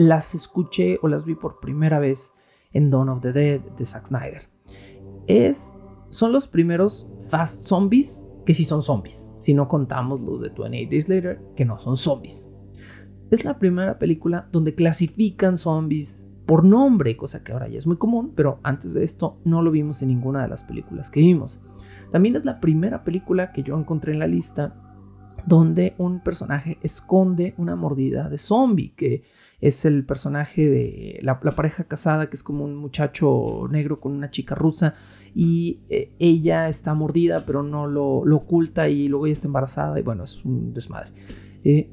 [0.00, 2.32] las escuché o las vi por primera vez
[2.72, 4.48] en Dawn of the Dead de Zack Snyder.
[5.26, 5.74] Es,
[6.08, 10.90] son los primeros fast zombies que sí son zombies, si no contamos los de 28
[10.90, 12.48] Days Later que no son zombies.
[13.30, 17.98] Es la primera película donde clasifican zombies por nombre, cosa que ahora ya es muy
[17.98, 21.60] común, pero antes de esto no lo vimos en ninguna de las películas que vimos.
[22.10, 24.74] También es la primera película que yo encontré en la lista
[25.46, 29.24] donde un personaje esconde una mordida de zombie, que
[29.60, 34.30] es el personaje de la, pareja casada, que es como un muchacho negro con una
[34.30, 34.94] chica rusa,
[35.34, 40.02] y eh, ella está mordida, pero no lo, oculta, y luego ella está embarazada, y
[40.02, 41.12] bueno, es un desmadre.
[41.64, 41.90] Eh,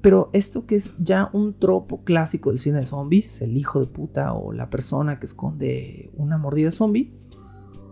[0.00, 3.86] pero esto que es ya un tropo clásico del cine de zombies, el hijo de
[3.86, 7.12] puta o la persona que esconde una mordida zombie,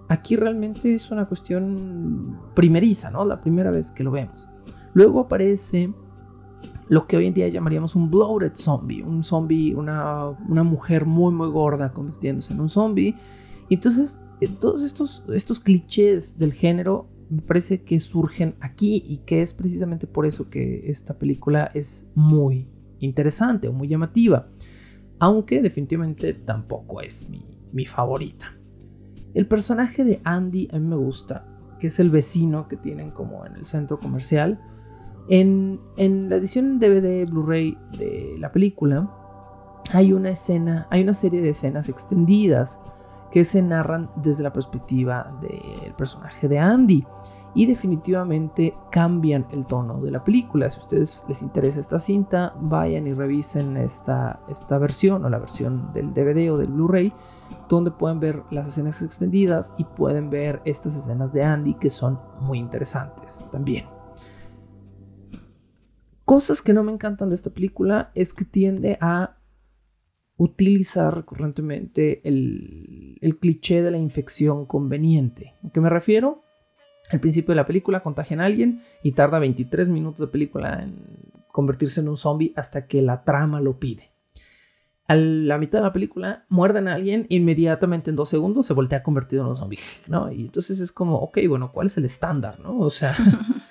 [0.09, 3.24] aquí realmente es una cuestión primeriza, ¿no?
[3.24, 4.49] La primera vez que lo vemos.
[4.95, 5.93] Luego aparece
[6.89, 11.49] lo que hoy en día llamaríamos un bloated zombie, un zombie, una, mujer muy muy
[11.49, 13.14] gorda convirtiéndose en un zombie.
[13.70, 19.43] Entonces eh, todos estos, estos clichés del género me parece que surgen aquí y que
[19.43, 22.68] es precisamente por eso que esta película es muy
[23.01, 24.49] interesante o muy llamativa,
[25.18, 28.55] aunque definitivamente tampoco es mi, mi favorita.
[29.34, 31.47] El personaje de Andy a mí me gusta,
[31.78, 34.59] que es el vecino que tienen como en el centro comercial.
[35.29, 39.11] En, la edición DVD Blu-ray de la película
[39.93, 42.81] hay una escena, hay una serie de escenas extendidas
[43.31, 47.05] que se narran desde la perspectiva del personaje de Andy
[47.55, 50.70] y definitivamente cambian el tono de la película.
[50.70, 55.39] Si a ustedes les interesa esta cinta, vayan y revisen esta, esta versión o la
[55.39, 57.12] versión del DVD o del Blu-ray,
[57.68, 62.18] donde pueden ver las escenas extendidas y pueden ver estas escenas de Andy que son
[62.41, 63.97] muy interesantes también.
[66.29, 69.39] Cosas que no me encantan de esta película es que tiende a
[70.37, 75.55] utilizar recurrentemente el, cliché de la infección conveniente.
[75.66, 76.43] ¿A qué me refiero?
[77.11, 81.33] Al principio de la película contagian a alguien y tarda 23 minutos de película en
[81.51, 84.12] convertirse en un zombie hasta que la trama lo pide.
[85.07, 89.03] A la mitad de la película muerden a alguien, inmediatamente en dos segundos se voltea
[89.03, 90.31] convertido en un zombie, ¿no?
[90.31, 92.79] Y entonces es como, ok, bueno, ¿cuál es el estándar, no?
[92.81, 93.16] O sea,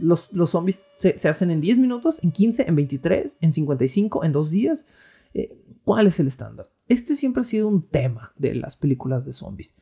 [0.00, 4.32] los, los zombies se, hacen en 10 minutos, en 15, en 23, en 55, en
[4.32, 4.86] dos días.
[5.34, 6.70] Eh, ¿Cuál es el estándar?
[6.88, 9.74] Este siempre ha sido un tema de las películas de zombies.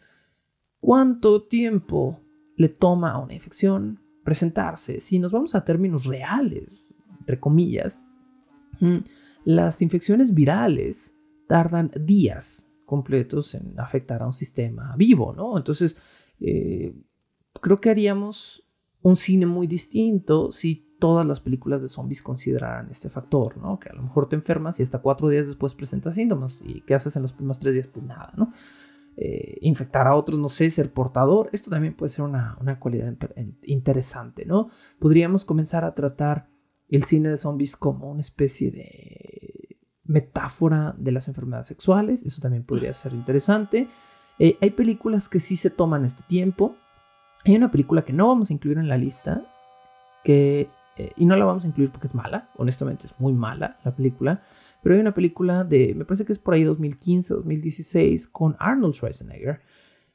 [0.80, 2.20] ¿Cuánto tiempo
[2.56, 5.00] le toma a una infección presentarse?
[5.00, 6.84] Si nos vamos a términos reales,
[7.20, 8.02] entre comillas,
[8.80, 8.98] mm,
[9.44, 11.14] las infecciones virales
[11.46, 15.56] tardan días completos en afectar a un sistema vivo, ¿no?
[15.56, 15.96] Entonces,
[16.40, 16.94] eh,
[17.60, 18.63] creo que haríamos
[19.04, 23.78] un cine muy distinto si todas las películas de zombies consideraran este factor, ¿no?
[23.78, 26.62] Que a lo mejor te enfermas y hasta cuatro días después presentas síntomas.
[26.64, 27.86] ¿Y qué haces en los primeros tres días?
[27.86, 28.50] Pues nada, ¿no?
[29.18, 31.50] Eh, infectar a otros, no sé, ser portador.
[31.52, 33.14] Esto también puede ser una, una cualidad
[33.62, 34.70] interesante, ¿no?
[34.98, 36.48] Podríamos comenzar a tratar
[36.88, 42.22] el cine de zombies como una especie de metáfora de las enfermedades sexuales.
[42.22, 43.86] Eso también podría ser interesante.
[44.38, 46.74] Eh, hay películas que sí se toman este tiempo.
[47.44, 49.42] Hay una película que no vamos a incluir en la lista,
[50.22, 53.78] que, eh, y no la vamos a incluir porque es mala, honestamente es muy mala
[53.84, 54.42] la película,
[54.82, 58.94] pero hay una película de, me parece que es por ahí 2015, 2016, con Arnold
[58.94, 59.60] Schwarzenegger,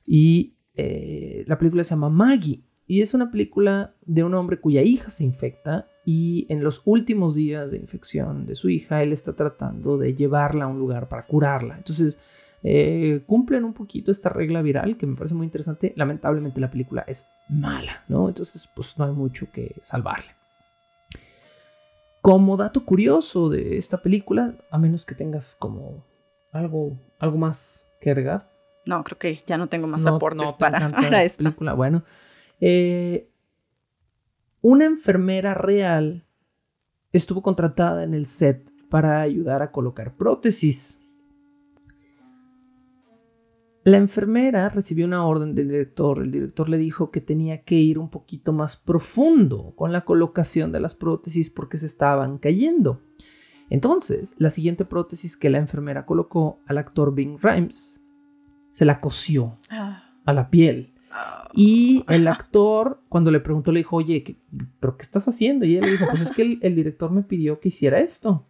[0.05, 4.81] y eh, la película se llama Maggie, y es una película de un hombre cuya
[4.81, 9.35] hija se infecta y en los últimos días de infección de su hija, él está
[9.35, 11.77] tratando de llevarla a un lugar para curarla.
[11.77, 12.17] Entonces,
[12.61, 15.93] eh, cumplen un poquito esta regla viral que me parece muy interesante.
[15.95, 18.27] Lamentablemente la película es mala, ¿no?
[18.27, 20.35] Entonces, pues no hay mucho que salvarle.
[22.21, 26.03] Como dato curioso de esta película, a menos que tengas como
[26.51, 28.49] algo, algo más que agregar.
[28.85, 31.73] No, creo que ya no tengo más aportes para, para esta película.
[31.73, 32.03] Bueno,
[32.59, 33.29] eh,
[34.61, 36.25] una enfermera real
[37.13, 40.98] estuvo contratada en el set para ayudar a colocar prótesis
[43.83, 46.21] la enfermera recibió una orden del director.
[46.21, 50.71] El director le dijo que tenía que ir un poquito más profundo con la colocación
[50.71, 53.01] de las prótesis porque se estaban cayendo.
[53.69, 58.01] Entonces, la siguiente prótesis que la enfermera colocó al actor Bing Rhymes
[58.69, 60.13] se la cosió ah.
[60.25, 60.93] a la piel.
[61.53, 64.39] Y el actor, cuando le preguntó, le dijo, oye,
[64.79, 65.65] ¿pero qué estás haciendo?
[65.65, 68.48] Y él le dijo, pues es que el director me pidió que hiciera esto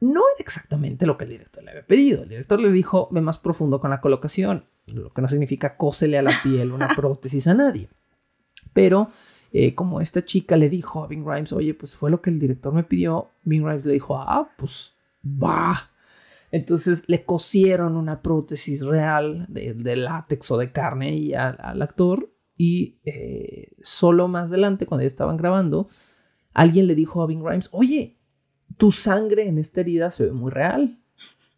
[0.00, 2.22] no era exactamente lo que el director le había pedido.
[2.22, 6.18] El director le dijo, ve más profundo con la colocación, lo que no significa cósele
[6.18, 7.88] a la piel una prótesis a nadie.
[8.72, 9.10] Pero
[9.52, 12.38] eh, como esta chica le dijo a Bing Rhymes, oye, pues fue lo que el
[12.38, 15.90] director me pidió, Bing Rhymes le dijo, ah, pues va.
[16.50, 23.00] Entonces le cosieron una prótesis real de, látex o de carne y al, actor y
[23.04, 25.88] eh, solo más adelante, cuando ya estaban grabando,
[26.52, 28.18] alguien le dijo a Bing Rhymes, oye,
[28.76, 31.00] tu sangre en esta herida se ve muy real.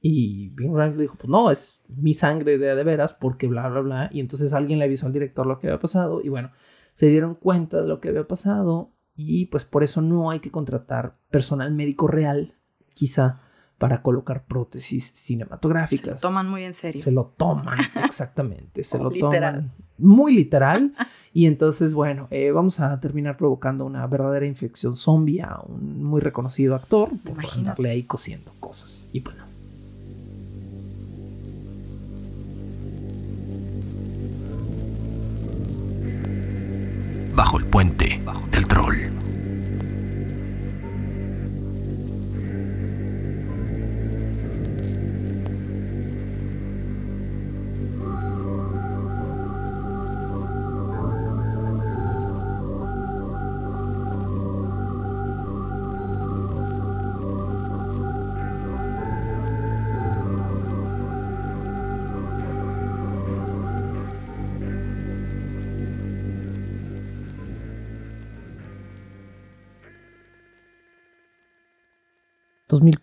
[0.00, 3.68] Y Bing Grimes le dijo, pues no, es mi sangre de de veras porque bla,
[3.68, 4.10] bla, bla.
[4.12, 6.52] Y entonces alguien le avisó al director lo que había pasado y bueno,
[6.94, 10.50] se dieron cuenta de lo que había pasado y pues por eso no hay que
[10.50, 12.54] contratar personal médico real,
[12.94, 13.40] quizá,
[13.78, 16.20] para colocar prótesis cinematográficas.
[16.20, 17.02] Se lo toman muy en serio.
[17.02, 18.82] Se lo toman, exactamente.
[18.84, 20.94] se lo toman muy literal.
[21.32, 26.20] y entonces, bueno, eh, vamos a terminar provocando una verdadera infección zombie a un muy
[26.20, 29.06] reconocido actor por andarle ahí cosiendo cosas.
[29.12, 29.45] Y pues no.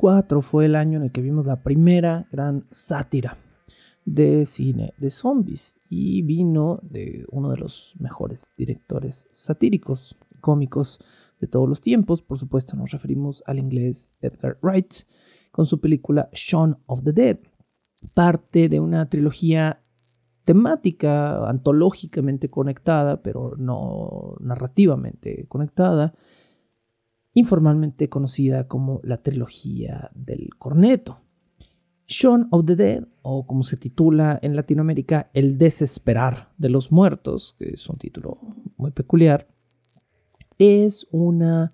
[0.03, 3.37] 2004 fue el año en el que vimos la primera gran sátira
[4.03, 10.99] de cine de zombies y vino de uno de los mejores directores satíricos, cómicos
[11.39, 12.21] de todos los tiempos.
[12.21, 14.93] Por supuesto nos referimos al inglés Edgar Wright
[15.53, 17.39] con su película Shaun of the Dead,
[18.13, 19.85] parte de una trilogía
[20.43, 26.13] temática, antológicamente conectada, pero no narrativamente conectada,
[27.33, 31.19] informalmente conocida como la trilogía del corneto.
[32.07, 37.55] Shaun of the Dead, o como se titula en Latinoamérica, El desesperar de los muertos,
[37.57, 38.39] que es un título
[38.77, 39.47] muy peculiar,
[40.59, 41.73] es una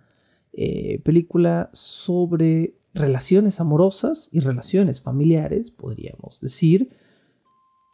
[0.53, 6.89] eh, película sobre relaciones amorosas y relaciones familiares, podríamos decir,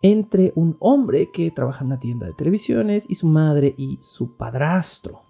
[0.02, 4.38] entre un hombre que trabaja en una tienda de televisiones y su madre y su
[4.38, 5.25] padrastro.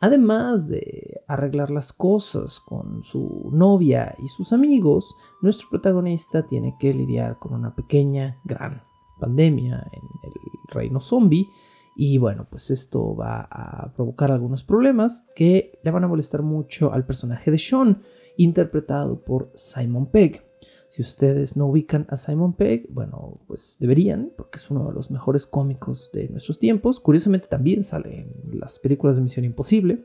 [0.00, 6.94] Además de arreglar las cosas con su novia y sus amigos, nuestro protagonista tiene que
[6.94, 8.84] lidiar con una pequeña, gran
[9.18, 10.32] pandemia en el
[10.68, 11.48] reino zombie.
[11.96, 16.92] Y bueno, pues esto va a provocar algunos problemas que le van a molestar mucho
[16.92, 18.02] al personaje de Sean,
[18.36, 20.47] interpretado por Simon Pegg.
[20.88, 25.10] Si ustedes no ubican a Simon Pegg, bueno, pues deberían, porque es uno de los
[25.10, 26.98] mejores cómicos de nuestros tiempos.
[26.98, 30.04] Curiosamente también sale en las películas de Misión Imposible.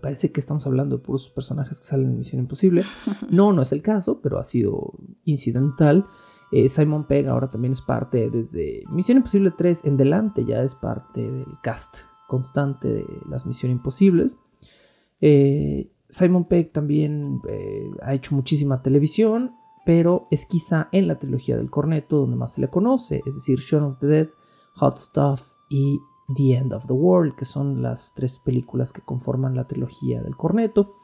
[0.00, 2.84] Parece que estamos hablando de puros personajes que salen en Misión Imposible.
[3.30, 4.94] No, no es el caso, pero ha sido
[5.24, 6.06] incidental.
[6.52, 10.74] Eh, Simon Pegg ahora también es parte, desde Misión Imposible 3 en delante, ya es
[10.74, 14.36] parte del cast constante de las Misión Imposibles.
[15.20, 19.52] Eh, Simon Pegg también eh, ha hecho muchísima televisión
[19.84, 23.58] pero es quizá en la trilogía del corneto donde más se le conoce, es decir,
[23.58, 24.28] Shaun of the Dead,
[24.74, 25.98] Hot Stuff y
[26.34, 30.36] The End of the World, que son las tres películas que conforman la trilogía del
[30.36, 30.94] corneto,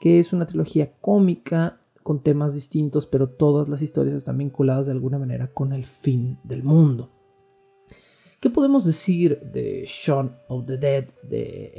[0.00, 4.92] que es una trilogía cómica con temas distintos, pero todas las historias están vinculadas de
[4.92, 7.10] alguna manera con el fin del mundo.
[8.40, 11.74] ¿Qué podemos decir de Shaun of the Dead de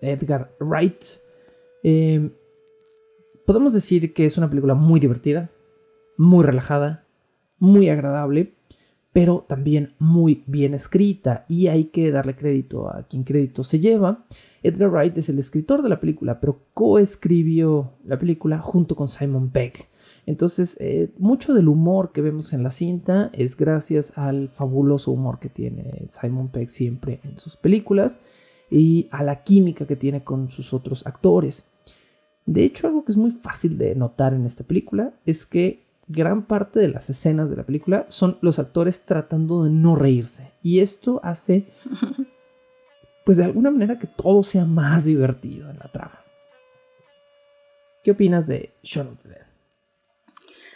[0.00, 1.04] Edgar, Wright?
[1.84, 2.32] Eh,
[3.46, 5.52] podemos decir que es una película muy divertida,
[6.20, 7.06] muy relajada,
[7.58, 8.52] muy agradable,
[9.10, 14.26] pero también muy bien escrita y hay que darle crédito a quien crédito se lleva.
[14.62, 19.48] Edgar Wright es el escritor de la película, pero coescribió la película junto con Simon
[19.48, 19.88] Pegg.
[20.26, 25.38] Entonces, eh, mucho del humor que vemos en la cinta es gracias al fabuloso humor
[25.38, 28.18] que tiene Simon Pegg siempre en sus películas
[28.70, 31.64] y a la química que tiene con sus otros actores.
[32.44, 36.42] De hecho, algo que es muy fácil de notar en esta película es que gran
[36.42, 40.52] parte de las escenas de la película son los actores tratando de no reírse.
[40.60, 41.72] Y esto hace,
[43.24, 46.18] pues de alguna manera, que todo sea más divertido en la trama.
[48.02, 49.46] ¿Qué opinas de Shaun of the Dead?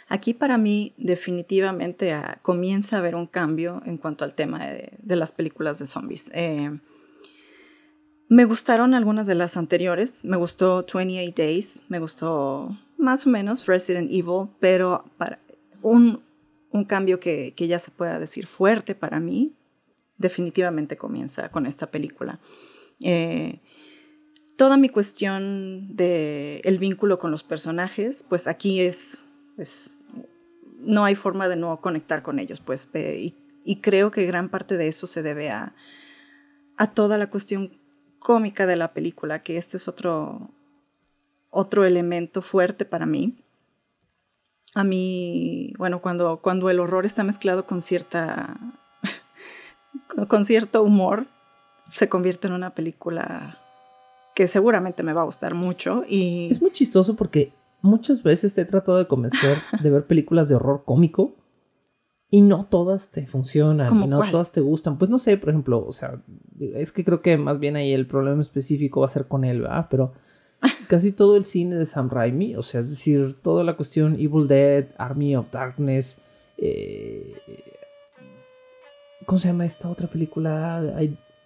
[0.07, 5.15] Aquí para mí definitivamente ah, comienza a haber un cambio en cuanto al tema de,
[5.15, 6.31] las películas de zombies.
[6.33, 6.79] Eh,
[8.29, 10.23] me gustaron algunas de las anteriores.
[10.23, 15.39] Me gustó 28 Days, me gustó más o menos Resident Evil, pero para
[15.81, 16.23] un,
[16.87, 19.53] cambio que, ya se pueda decir fuerte para mí,
[20.17, 22.39] definitivamente comienza con esta película.
[23.01, 23.59] Eh,
[24.57, 29.25] toda mi cuestión de el vínculo con los personajes, pues aquí es,
[30.79, 33.35] no hay forma de no conectar con ellos, pues, y,
[33.81, 35.73] creo que gran parte de eso se debe a,
[36.77, 37.77] a toda la cuestión
[38.19, 40.49] cómica de la película, que este es otro,
[41.55, 43.43] otro elemento fuerte para mí.
[44.73, 48.57] a mí, bueno, cuando, cuando el horror está mezclado con cierta,
[50.27, 51.27] con cierto humor,
[51.91, 53.59] se convierte en una película
[54.35, 56.49] que seguramente me va a gustar mucho y...
[56.51, 60.55] Es muy chistoso porque muchas veces te he tratado de convencer de ver películas de
[60.55, 61.35] horror cómico
[62.29, 64.97] y no todas te funcionan y no todas te gustan.
[64.97, 66.21] Pues no sé, por ejemplo, o sea,
[66.59, 69.61] es que creo que más bien ahí el problema específico va a ser con él,
[69.61, 69.87] ¿verdad?
[69.89, 70.13] Pero
[70.87, 74.47] casi todo el cine de Sam Raimi, o sea, es decir, toda la cuestión Evil
[74.47, 76.17] Dead, Army of Darkness,
[76.57, 77.33] eh,
[79.25, 80.81] ¿cómo se llama esta otra película?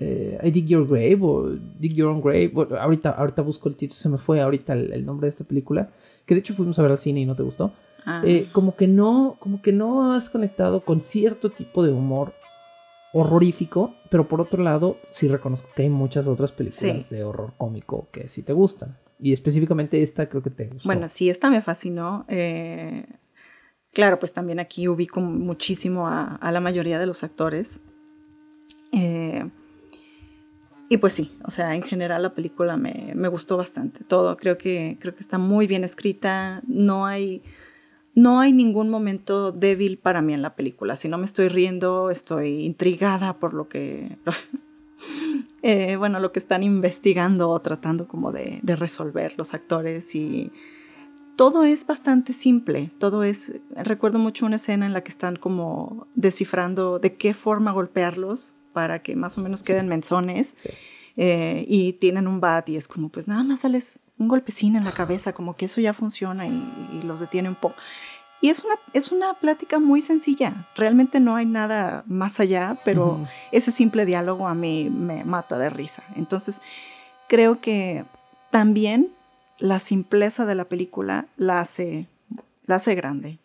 [0.02, 2.52] Eh, I Dig Your Grave o Dig Your Own Grave.
[2.80, 5.90] ahorita, ahorita busco el título, se me fue ahorita el, nombre de esta película.
[6.26, 7.74] Que de hecho fuimos a ver al cine y no te gustó.
[8.06, 8.22] Ah.
[8.26, 12.34] Eh, como que no, como que no has conectado con cierto tipo de humor
[13.14, 18.08] horrorífico, pero por otro lado, sí reconozco que hay muchas otras películas de horror cómico
[18.12, 18.98] que sí te gustan.
[19.20, 20.88] Y específicamente esta creo que te gustó.
[20.88, 22.26] Bueno, sí, esta me fascinó.
[22.30, 23.06] Eh,
[23.92, 27.80] claro, pues también aquí ubico muchísimo a, a la mayoría de los actores.
[28.92, 29.50] Eh,
[30.90, 34.04] y pues sí, o sea, en general la película me, me, gustó bastante.
[34.04, 36.62] Todo, creo que, creo que está muy bien escrita.
[36.68, 37.44] No hay,
[38.20, 40.96] no hay ningún momento débil para mí en la película.
[40.96, 44.18] Si no me estoy riendo, estoy intrigada por lo que,
[45.62, 50.52] eh, bueno, lo que están investigando o tratando como de, de resolver los actores y
[51.38, 56.08] todo es bastante simple, todo es, recuerdo mucho una escena en la que están como
[56.14, 60.54] descifrando de qué forma golpearlos para que más o menos queden menzones.
[61.22, 64.84] Eh, y tienen un bat y es como, pues nada más sales un golpecín en
[64.84, 67.76] la cabeza, como que eso ya funciona y, los detiene un poco.
[68.42, 73.28] Y es una, es una plática muy sencilla, realmente no hay nada más allá, pero
[73.52, 76.04] ese simple diálogo a mí me mata de risa.
[76.16, 76.62] Entonces,
[77.28, 78.06] creo que
[78.50, 79.10] también
[79.58, 82.08] la simpleza de la película la hace,
[82.66, 83.40] la hace grande.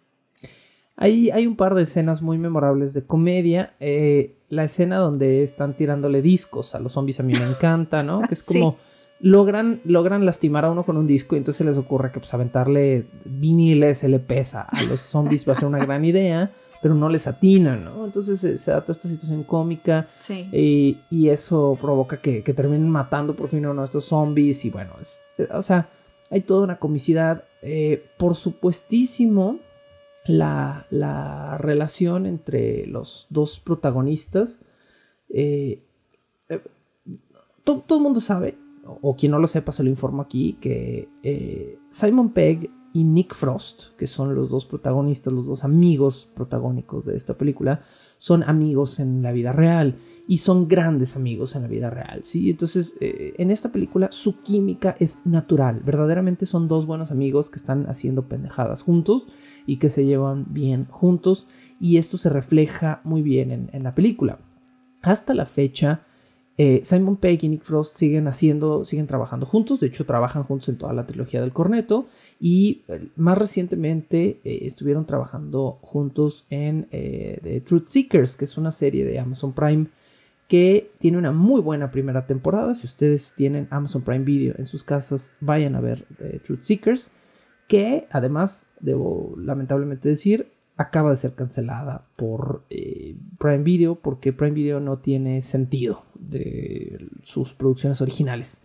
[0.97, 3.74] Hay, hay un par de escenas muy memorables de comedia.
[3.80, 8.22] Eh, la escena donde están tirándole discos a los zombies a mí me encanta, ¿no?
[8.22, 8.76] Que es como
[9.25, 12.35] logran, logran lastimar a uno con un disco y entonces se les ocurre que pues
[12.35, 16.53] aventarle viniles LPs a, a los zombies va a ser una gran idea,
[16.83, 18.05] pero no les atinan, ¿no?
[18.05, 23.64] Entonces se, da toda esta situación cómica y, eso provoca que, terminen matando por fin
[23.64, 24.93] a uno de estos zombies y bueno,
[25.51, 25.89] o sea,
[26.31, 27.45] hay toda una comicidad.
[27.62, 29.59] Eh, por supuestísimo,
[30.27, 34.61] la, la relación entre los dos protagonistas.
[35.31, 35.83] Eh,
[36.51, 36.61] eh,
[37.64, 41.78] todo, el mundo sabe, o, quien no lo sepa se lo informo aquí, que eh,
[41.89, 47.16] Simon Pegg y Nick Frost, que son los dos protagonistas, los dos amigos protagónicos de
[47.16, 47.80] esta película,
[48.18, 49.97] son amigos en la vida real
[50.28, 52.51] y son grandes amigos en la vida real, ¿sí?
[52.51, 57.59] Entonces, eh, en esta película su química es natural, verdaderamente son dos buenos amigos que
[57.59, 59.26] están haciendo pendejadas juntos
[59.66, 61.49] y que se llevan bien juntos
[61.80, 64.39] y esto se refleja muy bien en, en la película.
[65.03, 66.07] Hasta la fecha,
[66.57, 70.68] eh, Simon Pegg y Nick Frost siguen haciendo, siguen trabajando juntos, de hecho trabajan juntos
[70.68, 72.07] en toda la trilogía del corneto
[72.38, 78.70] y eh, más recientemente eh, estuvieron trabajando juntos en The Truth Seekers, que es una
[78.70, 79.86] serie de Amazon Prime
[80.46, 82.74] que tiene una muy buena primera temporada.
[82.74, 86.07] Si ustedes tienen Amazon Prime Video en sus casas, vayan a ver
[86.44, 87.11] Truth Seekers,
[87.66, 94.53] que además, debo lamentablemente decir, acaba de ser cancelada por eh, Prime Video porque Prime
[94.53, 98.61] Video no tiene sentido de sus producciones originales.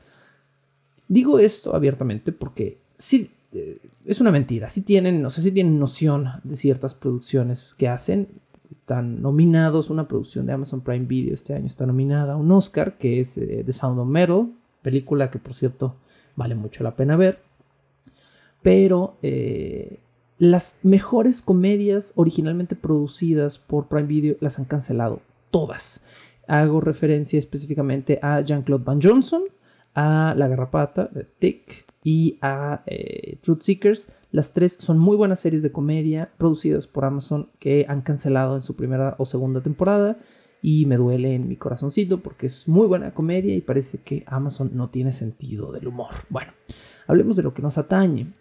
[1.08, 4.70] Digo esto abiertamente porque sí, eh, es una mentira.
[4.70, 8.28] Sí tienen, no sé si tienen noción de ciertas producciones que hacen.
[8.72, 12.98] Están nominados, una producción de Amazon Prime Video este año está nominada a un Oscar,
[12.98, 14.52] que es eh, The Sound of Metal,
[14.84, 15.96] película que por cierto
[16.36, 17.40] vale mucho la pena ver.
[18.62, 19.18] Pero
[20.40, 25.22] las mejores comedias originalmente producidas por Prime Video las han cancelado
[25.52, 26.02] todas.
[26.48, 29.44] Hago referencia específicamente a Jean-Claude Van Johnson,
[29.94, 34.08] a La Garrapata de Tick y a eh, Truth Seekers.
[34.32, 38.64] Las tres son muy buenas series de comedia producidas por Amazon que han cancelado en
[38.64, 40.18] su primera o segunda temporada
[40.62, 44.72] y me duele en mi corazoncito porque es muy buena comedia y parece que Amazon
[44.74, 46.14] no tiene sentido del humor.
[46.30, 46.54] Bueno,
[47.08, 48.34] hablemos de lo que nos atañe.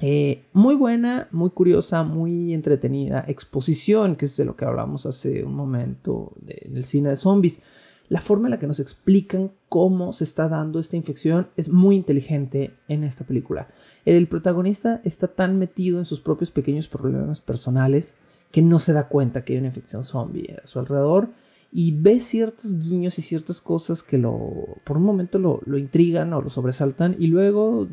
[0.00, 5.44] Eh, muy buena, muy curiosa, muy entretenida exposición, que es de lo que hablamos hace
[5.44, 7.60] un momento en el cine de zombies.
[8.08, 11.94] La forma en la que nos explican cómo se está dando esta infección es muy
[11.94, 13.68] inteligente en esta película.
[14.04, 18.16] El protagonista está tan metido en sus propios pequeños problemas personales
[18.50, 21.30] que no se da cuenta que hay una infección zombie a su alrededor
[21.70, 24.40] y ve ciertos guiños y ciertas cosas que lo,
[24.84, 27.86] por un momento lo, lo intrigan o lo sobresaltan y luego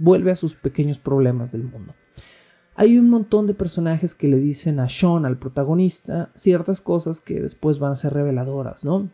[0.00, 1.94] vuelve a sus pequeños problemas del mundo.
[2.74, 7.40] hay un montón de personajes que le dicen a Sean, al protagonista, ciertas cosas que
[7.40, 9.10] después van a ser reveladoras, ¿no?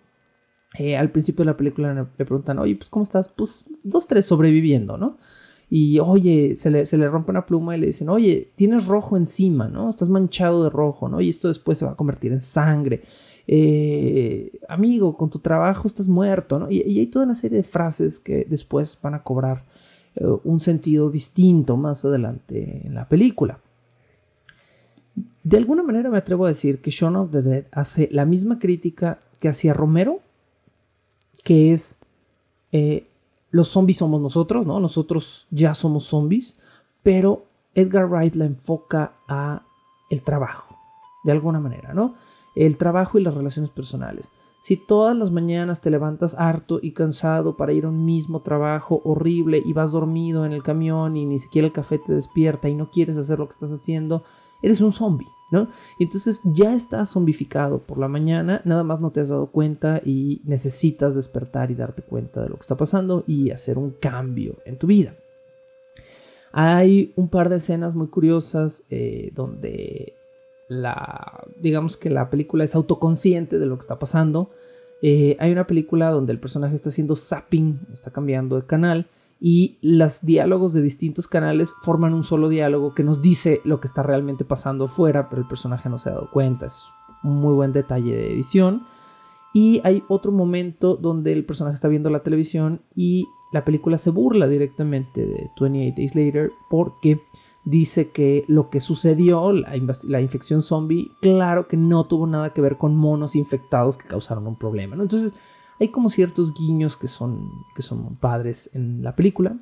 [0.78, 3.28] Eh, al principio de la película le preguntan, oye, pues ¿cómo estás?
[3.28, 5.16] Pues dos, tres sobreviviendo, ¿no?
[5.68, 9.16] Y oye, se le, se le, rompe una pluma y le dicen, oye, tienes rojo
[9.16, 9.88] encima, ¿no?
[9.88, 11.20] Estás manchado de rojo, ¿no?
[11.20, 13.02] Y esto después se va a convertir en sangre.
[13.48, 16.70] Eh, amigo, con tu trabajo estás muerto, ¿no?
[16.70, 19.64] Y, hay toda una serie de frases que después van a cobrar
[20.16, 23.60] un sentido distinto más adelante en la película.
[25.42, 28.58] De alguna manera me atrevo a decir que Shaun of the Dead hace la misma
[28.58, 30.20] crítica que hacía Romero,
[31.44, 31.98] que es
[32.72, 33.06] eh,
[33.50, 34.80] los zombies somos nosotros, ¿no?
[34.80, 36.56] Nosotros ya somos zombies,
[37.02, 39.62] pero Edgar Wright la enfoca a
[40.10, 40.76] el trabajo,
[41.24, 42.14] de alguna manera, ¿no?
[42.54, 44.30] El trabajo y las relaciones personales.
[44.60, 49.00] Si todas las mañanas te levantas harto y cansado para ir a un mismo trabajo
[49.04, 52.74] horrible y vas dormido en el camión y ni siquiera el café te despierta y
[52.74, 54.24] no quieres hacer lo que estás haciendo,
[54.62, 55.68] eres un zombie, ¿no?
[56.00, 60.40] entonces ya estás zombificado por la mañana, nada más no te has dado cuenta y
[60.44, 64.78] necesitas despertar y darte cuenta de lo que está pasando y hacer un cambio en
[64.78, 65.14] tu vida.
[66.58, 70.15] Hay un par de escenas muy curiosas eh, donde
[70.68, 74.50] la, digamos que la película es autoconsciente de lo que está pasando.
[75.02, 79.08] Eh, hay una película donde el personaje está haciendo zapping, está cambiando de canal
[79.40, 83.86] y los diálogos de distintos canales forman un solo diálogo que nos dice lo que
[83.86, 86.66] está realmente pasando fuera, pero el personaje no se ha dado cuenta.
[86.66, 86.86] Es
[87.22, 88.82] un muy buen detalle de edición.
[89.52, 94.10] Y hay otro momento donde el personaje está viendo la televisión y la película se
[94.10, 97.22] burla directamente de 28 Days Later porque
[97.66, 102.78] dice que lo que sucedió, la, infección zombie, claro que no tuvo nada que ver
[102.78, 104.94] con monos infectados que causaron un problema.
[104.94, 105.34] Entonces,
[105.80, 109.58] hay como ciertos guiños que son, que son padres en la película.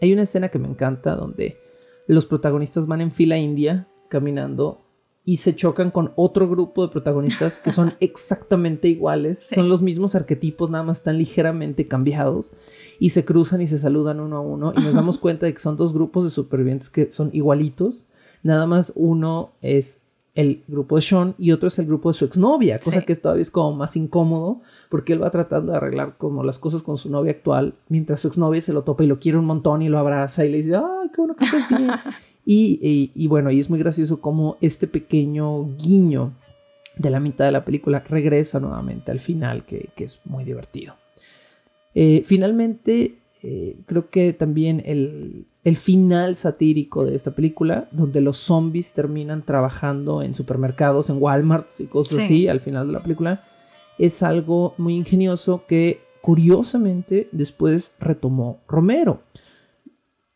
[0.00, 1.58] Hay una escena que me encanta donde
[2.08, 4.80] los protagonistas van en fila india caminando
[5.24, 10.14] y se chocan con otro grupo de protagonistas que son exactamente iguales, son los mismos
[10.14, 12.52] arquetipos, nada más están ligeramente cambiados
[12.98, 14.72] y se cruzan y se saludan uno a uno.
[14.76, 18.06] Y nos damos cuenta de que son dos grupos de supervivientes que son igualitos,
[18.42, 20.00] nada más uno es
[20.34, 23.42] el grupo de Sean y otro es el grupo de su exnovia, cosa que todavía
[23.42, 27.10] es como más incómodo porque él va tratando de arreglar como las cosas con su
[27.10, 29.98] novia actual mientras su exnovia se lo topa y lo quiere un montón y lo
[29.98, 31.90] abraza y le dice, ay, qué bueno que estás bien.
[32.44, 36.34] y, bueno, y es muy gracioso como este pequeño guiño
[36.96, 40.96] de la mitad de la película regresa nuevamente al final, que, es muy divertido.
[41.94, 48.38] Eh, finalmente, eh, creo que también el, el final satírico de esta película, donde los
[48.38, 53.44] zombies terminan trabajando en supermercados, en Walmart y cosas así al final de la película,
[53.98, 59.22] es algo muy ingenioso que curiosamente después retomó Romero.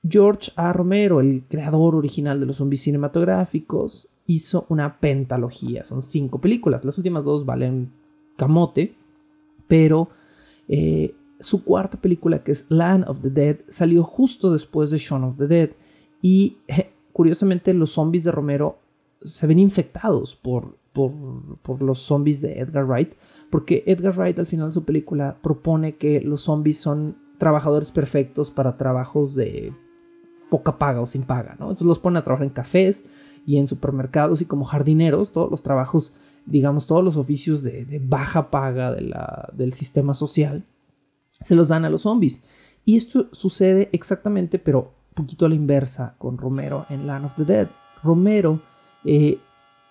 [0.08, 0.72] George A.
[0.72, 5.84] Romero, el creador original de los zombies cinematográficos, hizo una pentalogía.
[5.84, 6.84] Son cinco películas.
[6.84, 7.90] Las últimas dos valen
[8.36, 8.94] camote,
[9.68, 10.08] pero
[10.68, 15.24] eh, su cuarta película, que es Land of the Dead, salió justo después de Shaun
[15.24, 15.70] of the Dead.
[16.22, 16.58] Y
[17.12, 18.78] curiosamente los zombies de Romero
[19.22, 23.14] se ven infectados por, por, los zombies de Edgar Wright,
[23.50, 28.50] porque Edgar Wright al final de su película propone que los zombies son trabajadores perfectos
[28.50, 29.72] para trabajos de
[30.50, 31.66] poca paga o sin paga, ¿no?
[31.66, 33.04] Entonces los pone a trabajar en cafés
[33.46, 36.12] y en supermercados y como jardineros, todos los trabajos,
[36.46, 38.94] digamos, todos los oficios de, baja paga
[39.52, 40.64] del sistema social
[41.40, 42.42] se los dan a los zombies.
[42.84, 47.44] Y esto sucede exactamente, pero poquito a la inversa, con Romero en Land of the
[47.44, 47.68] Dead.
[48.02, 48.60] Romero,
[49.04, 49.38] eh,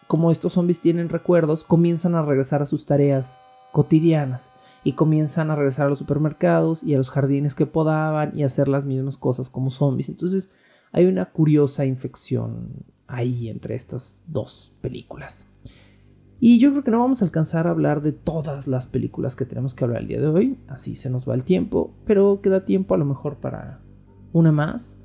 [0.07, 3.41] como estos zombies tienen recuerdos, comienzan a regresar a sus tareas
[3.71, 4.51] cotidianas
[4.85, 8.45] y comienzan a regresar a los supermercados y a los jardines que podaban y a
[8.45, 10.09] hacer las mismas cosas como zombies.
[10.09, 10.47] Entonces
[10.91, 15.49] hay una curiosa infección ahí entre estas dos películas.
[16.39, 19.45] Y yo creo que no vamos a alcanzar a hablar de todas las películas que
[19.45, 22.63] tenemos que hablar el día de hoy, así se nos va el tiempo, pero queda
[22.63, 23.81] tiempo a lo mejor para
[24.33, 24.97] una más.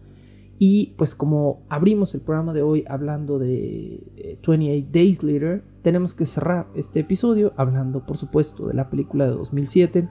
[0.62, 4.04] Y pues como abrimos el programa de hoy hablando de
[4.44, 9.24] 28 eh, Days Later, tenemos que cerrar este episodio hablando por supuesto de la película
[9.24, 10.06] de 2007,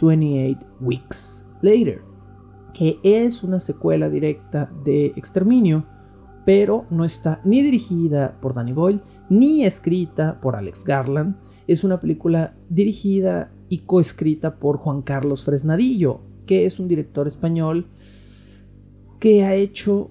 [0.00, 2.02] 28 Weeks Later,
[2.72, 5.84] que es una secuela directa de Exterminio,
[6.46, 11.34] pero no está ni dirigida por Danny Boyle ni escrita por Alex Garland.
[11.66, 17.88] Es una película dirigida y coescrita por Juan Carlos Fresnadillo, que es un director español
[19.20, 20.10] que ha hecho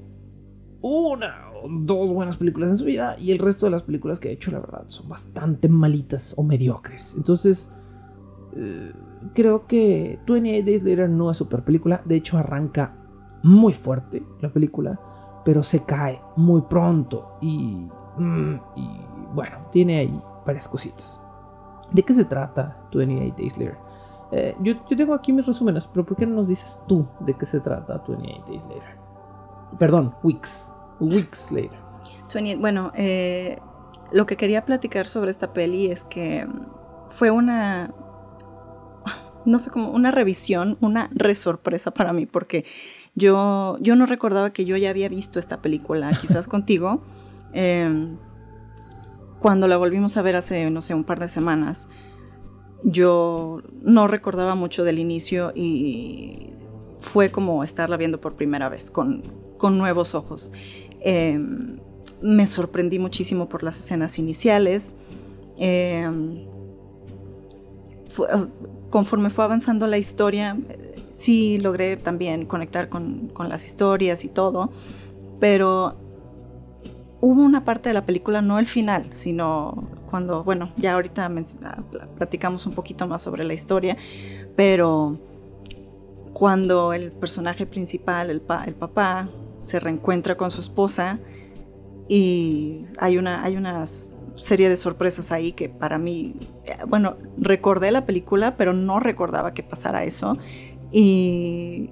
[0.82, 4.30] una o dos buenas películas en su vida y el resto de las películas que
[4.30, 7.16] ha hecho, la verdad, son bastante malitas o mediocres.
[7.18, 7.70] Entonces,
[8.55, 8.93] eh,
[9.34, 12.01] creo que 28 Days Later no es super película.
[12.05, 12.95] De hecho, arranca
[13.43, 14.97] muy fuerte la película
[15.43, 17.88] pero se cae muy pronto y,
[18.18, 18.60] mm,
[19.34, 21.22] bueno, tiene ahí varias cositas.
[21.91, 23.78] ¿De qué se trata 28 Days Later?
[24.32, 27.34] Eh, yo, yo, tengo aquí mis resúmenes, pero ¿por qué no nos dices tú de
[27.34, 28.99] qué se trata 28 Days Later?
[29.78, 30.74] Perdón, Weeks.
[30.99, 31.80] Weeks Later.
[32.34, 33.57] 20, bueno, eh,
[34.11, 36.47] lo que quería platicar sobre esta peli es que
[37.09, 37.93] fue una,
[39.45, 42.65] no sé cómo, una revisión, una resorpresa para mí, porque
[43.15, 47.01] yo, yo no recordaba que yo ya había visto esta película, quizás contigo.
[47.53, 48.15] Eh,
[49.39, 51.89] cuando la volvimos a ver hace, no sé, un par de semanas,
[52.84, 56.53] yo no recordaba mucho del inicio y
[57.00, 59.24] fue como estarla viendo por primera vez, con,
[59.58, 60.52] con nuevos ojos.
[61.02, 61.39] Eh,
[62.22, 64.97] me sorprendí muchísimo por las escenas iniciales.
[68.10, 68.28] Fue,
[68.89, 70.58] conforme fue avanzando la historia,
[71.12, 74.72] sí logré también conectar con, con las historias y todo,
[75.39, 75.95] pero
[77.22, 81.30] hubo una parte de la película, no el final, sino cuando, bueno, ya ahorita
[81.64, 81.84] ah,
[82.18, 83.97] platicamos un poquito más sobre la historia,
[84.56, 85.20] pero
[86.39, 89.27] cuando el personaje principal, el, pa, papá,
[89.63, 91.19] se reencuentra con su esposa
[92.07, 93.85] y hay una, hay una
[94.35, 99.53] serie de sorpresas ahí que para mí, eh, bueno, recordé la película, pero no recordaba
[99.53, 100.37] que pasara eso
[100.93, 101.89] y,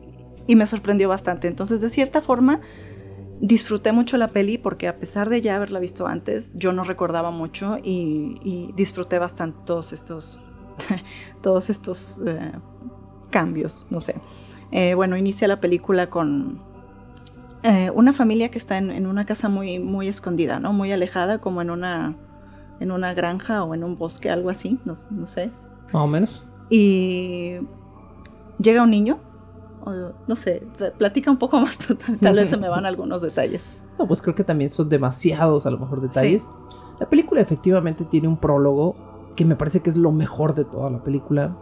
[0.48, 1.50] y me sorprendió bastante.
[1.50, 2.62] Entonces, de cierta forma,
[3.42, 7.32] disfruté mucho la peli porque a pesar de ya haberla visto antes, yo no recordaba
[7.32, 10.40] mucho y, disfruté bastante todos estos,
[11.42, 12.54] todos estos eh,
[13.30, 14.16] cambios, no sé.
[14.72, 16.60] Eh, bueno, inicia la película con
[17.64, 20.74] eh, una familia que está en, una casa muy, muy escondida, ¿no?
[20.74, 22.16] Muy alejada, como en una,
[22.80, 25.52] en una granja o en un bosque, algo así, no, no sé.
[25.94, 26.46] Más o menos.
[26.70, 27.56] Y
[28.60, 29.20] llega un niño
[30.28, 30.64] no sé,
[30.98, 33.82] platica un poco más, tal vez se me van algunos detalles.
[33.98, 36.50] No, pues creo que también son demasiados a lo mejor detalles.
[37.00, 38.96] La película efectivamente tiene un prólogo
[39.36, 41.56] que me parece que es lo mejor de toda la película,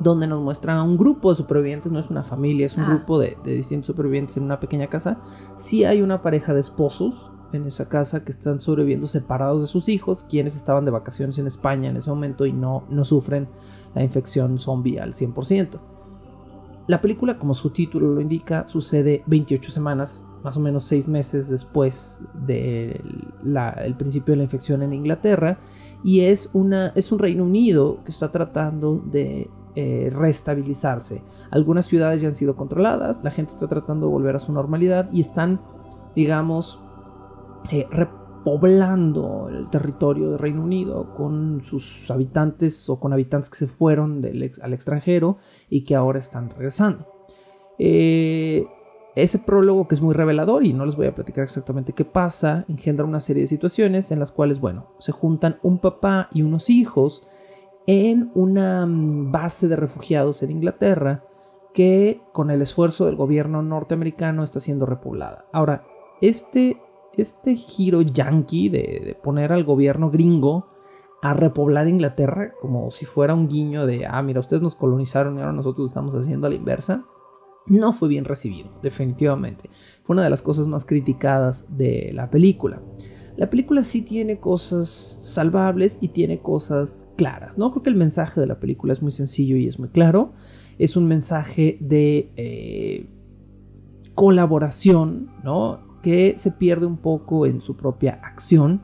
[0.00, 2.88] donde nos muestran a un grupo de supervivientes, no es una familia, es un ah.
[2.88, 5.18] grupo de, de, distintos supervivientes en una pequeña casa.
[5.56, 9.88] Sí hay una pareja de esposos en esa casa que están sobreviviendo separados de sus
[9.88, 13.48] hijos, quienes estaban de vacaciones en España en ese momento y no, no sufren
[13.94, 15.78] la infección zombie al 100%.
[16.88, 21.50] La película, como su título lo indica, sucede 28 semanas, más o menos 6 meses
[21.50, 25.58] después del principio de la infección en Inglaterra,
[26.02, 29.50] y es, una, es un Reino Unido que está tratando de
[29.80, 31.22] eh, restabilizarse.
[31.52, 35.08] Algunas ciudades ya han sido controladas, la gente está tratando de volver a su normalidad
[35.12, 35.60] y están,
[36.16, 36.80] digamos,
[37.70, 37.86] eh,
[38.44, 44.20] poblando el territorio del Reino Unido con sus habitantes o con habitantes que se fueron
[44.60, 45.36] al extranjero
[45.70, 47.06] y que ahora están regresando.
[47.78, 48.66] Eh,
[49.14, 52.64] ese prólogo que es muy revelador y no les voy a platicar exactamente qué pasa,
[52.68, 56.68] engendra una serie de situaciones en las cuales, bueno, se juntan un papá y unos
[56.68, 57.22] hijos
[57.88, 61.24] en una base de refugiados en Inglaterra
[61.72, 65.46] que con el esfuerzo del gobierno norteamericano está siendo repoblada.
[65.52, 65.86] Ahora,
[66.20, 66.76] este
[67.16, 70.68] este giro yankee de, poner al gobierno gringo
[71.22, 75.40] a repoblar Inglaterra como si fuera un guiño de, ah, mira, ustedes nos colonizaron y
[75.40, 77.06] ahora nosotros estamos haciendo a la inversa,
[77.66, 79.68] no fue bien recibido, definitivamente.
[80.04, 82.82] Fue una de las cosas más criticadas de la película.
[83.38, 87.70] La película sí tiene cosas salvables y tiene cosas claras, ¿no?
[87.70, 90.32] Creo que el mensaje de la película es muy sencillo y es muy claro.
[90.76, 93.06] Es un mensaje de eh,
[94.16, 95.86] colaboración, ¿no?
[96.02, 98.82] que se pierde un poco en su propia acción.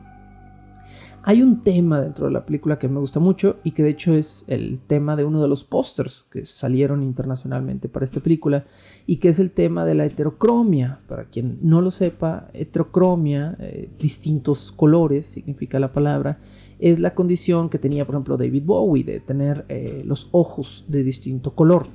[1.27, 4.13] Hay un tema dentro de la película que me gusta mucho y que de hecho
[4.13, 8.67] es el tema de uno de los pósters que salieron internacionalmente para esta película
[9.07, 10.99] y que es el tema de la heterocromia.
[11.07, 16.37] Para quien no lo sepa, heterocromia, eh, distintos colores significa la palabra,
[16.77, 21.01] es la condición que tenía por ejemplo David Bowie de tener eh, los ojos de
[21.01, 21.87] distinto color.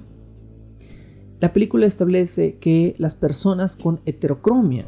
[1.39, 4.87] La película establece que las personas con heterocromia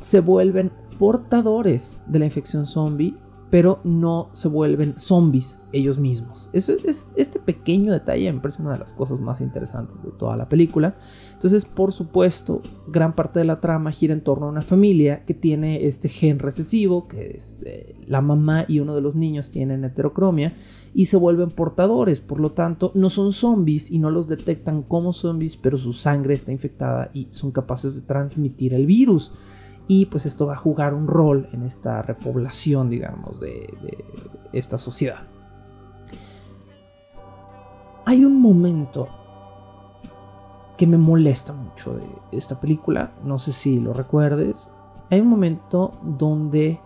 [0.00, 3.16] se vuelven portadores de la infección zombie,
[3.48, 6.50] pero no se vuelven zombies ellos mismos.
[6.52, 6.68] es,
[7.16, 10.98] este pequeño detalle me parece una de las cosas más interesantes de toda la película.
[11.32, 15.32] Entonces, por supuesto, gran parte de la trama gira en torno a una familia que
[15.32, 19.84] tiene este gen recesivo, que es eh, la mamá y uno de los niños tienen
[19.84, 20.54] heterocromia,
[20.92, 22.20] y se vuelven portadores.
[22.20, 26.34] Por lo tanto, no son zombies y no los detectan como zombies, pero su sangre
[26.34, 29.32] está infectada y son capaces de transmitir el virus
[29.88, 33.76] y pues esto va a jugar un rol en esta repoblación, digamos, de,
[34.52, 35.22] esta sociedad.
[38.04, 39.08] Hay un momento
[40.76, 44.72] que me molesta mucho de esta película, no sé si lo recuerdes,
[45.10, 46.80] hay un momento donde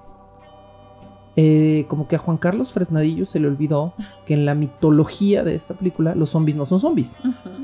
[1.36, 5.54] eh, como que a Juan Carlos Fresnadillo se le olvidó que en la mitología de
[5.54, 7.18] esta película los zombies no son zombies.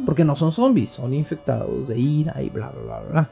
[0.05, 3.31] Porque no son zombies, son infectados de ira y bla, bla, bla, bla.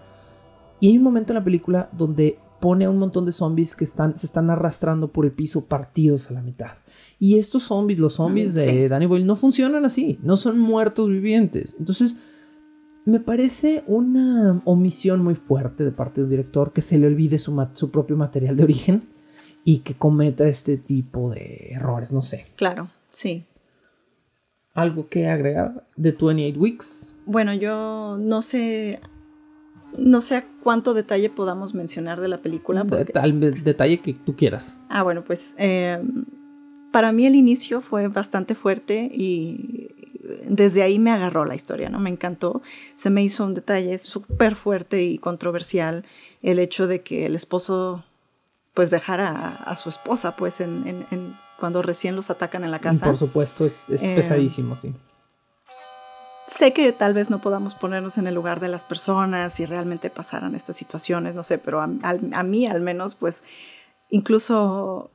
[0.81, 3.85] Y hay un momento en la película donde pone a un montón de zombies que
[3.85, 6.73] están, se están arrastrando por el piso partidos a la mitad.
[7.19, 11.77] Y estos zombies, los zombies de Danny Boyle, no funcionan así, no son muertos vivientes.
[11.79, 12.17] Entonces,
[13.05, 17.39] me parece una omisión muy fuerte de parte de un director que se le olvide
[17.39, 19.09] su, su propio material de origen
[19.65, 22.47] y que cometa este tipo de errores, no sé.
[22.57, 23.45] Claro, sí.
[24.75, 27.17] ¿Algo que agregar de 28 Weeks?
[27.27, 29.01] Bueno, yo no sé
[29.97, 32.87] no sé a cuánto detalle podamos mencionar de la película.
[33.15, 34.83] Al detalle que tú quieras.
[34.89, 36.25] Ah, bueno, pues em,
[36.93, 39.89] para mí el inicio fue bastante fuerte y
[40.49, 42.01] desde ahí me agarró la historia, ¿no?
[42.01, 42.63] Me encantó.
[42.97, 46.05] Se me hizo un detalle súper fuerte y controversial
[46.43, 48.05] el hecho de que el esposo
[48.75, 51.05] pues dejar a, su esposa, pues, en,
[51.59, 53.07] cuando recién los atacan en la casa.
[53.07, 54.95] Por supuesto, es, eh, pesadísimo, sí.
[56.49, 60.11] Sé que tal vez no podamos ponernos en el lugar de las personas si realmente
[60.11, 61.87] pasaran estas situaciones, no sé, pero a,
[62.43, 63.45] mí al menos, pues,
[64.09, 65.11] incluso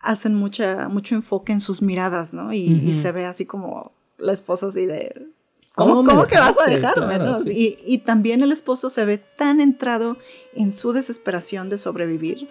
[0.00, 2.52] hacen mucha, mucho enfoque en sus miradas, ¿no?
[2.52, 5.26] Y, se ve así como la esposa así de...
[5.74, 7.18] ¿Cómo, que vas a dejarme?
[7.46, 10.16] y, y también el esposo se ve tan entrado
[10.54, 12.48] en su desesperación de sobrevivir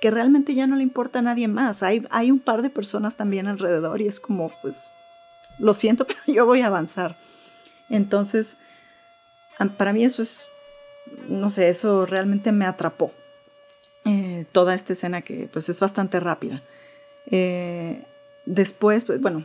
[0.00, 1.82] que realmente ya no le importa a nadie más.
[1.82, 4.92] Hay, hay un par de personas también alrededor y es como, pues,
[5.58, 7.16] lo siento, pero yo voy a avanzar.
[7.90, 8.56] Entonces,
[9.76, 10.48] para mí eso es,
[11.28, 13.12] no sé, eso realmente me atrapó.
[14.06, 16.62] Eh, toda esta escena que pues es bastante rápida.
[17.26, 18.02] Eh,
[18.46, 19.44] después, pues, bueno,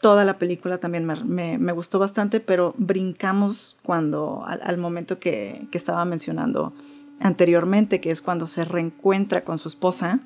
[0.00, 6.04] toda la película también me, gustó bastante, pero brincamos cuando, al, momento que, que estaba
[6.06, 6.72] mencionando
[7.20, 10.20] anteriormente, que es cuando se reencuentra con su esposa.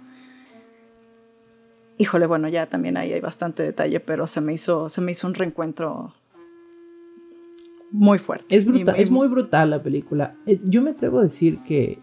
[1.99, 5.27] Híjole, bueno, ya también ahí hay bastante detalle, pero se me hizo, se me hizo
[5.27, 6.15] un reencuentro
[7.95, 8.45] muy fuerte.
[8.49, 10.35] Es brutal, es muy brutal la película.
[10.47, 12.01] Eh, yo me atrevo a decir que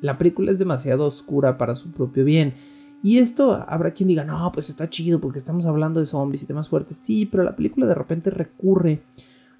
[0.00, 2.54] la película es demasiado oscura para su propio bien.
[3.02, 6.46] Y esto habrá quien diga, no, pues está chido porque estamos hablando de zombies y
[6.46, 6.96] temas fuertes.
[6.96, 9.02] Sí, pero la película de repente recurre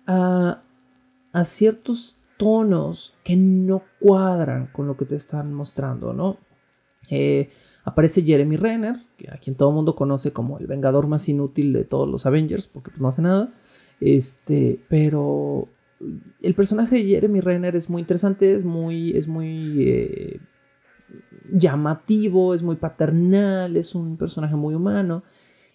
[0.06, 0.62] a,
[1.34, 6.38] a ciertos tonos que no cuadran con lo que te están mostrando, ¿no?
[7.10, 7.50] Eh,
[7.84, 8.96] aparece Jeremy Renner,
[9.30, 12.68] a quien todo el mundo conoce como el vengador más inútil de todos los Avengers,
[12.68, 13.52] porque pues, no hace nada.
[14.04, 15.68] Este, pero
[16.40, 20.40] el personaje de Jeremy Renner es muy interesante, es muy, es muy eh,
[21.52, 25.22] llamativo, es muy paternal, es un personaje muy humano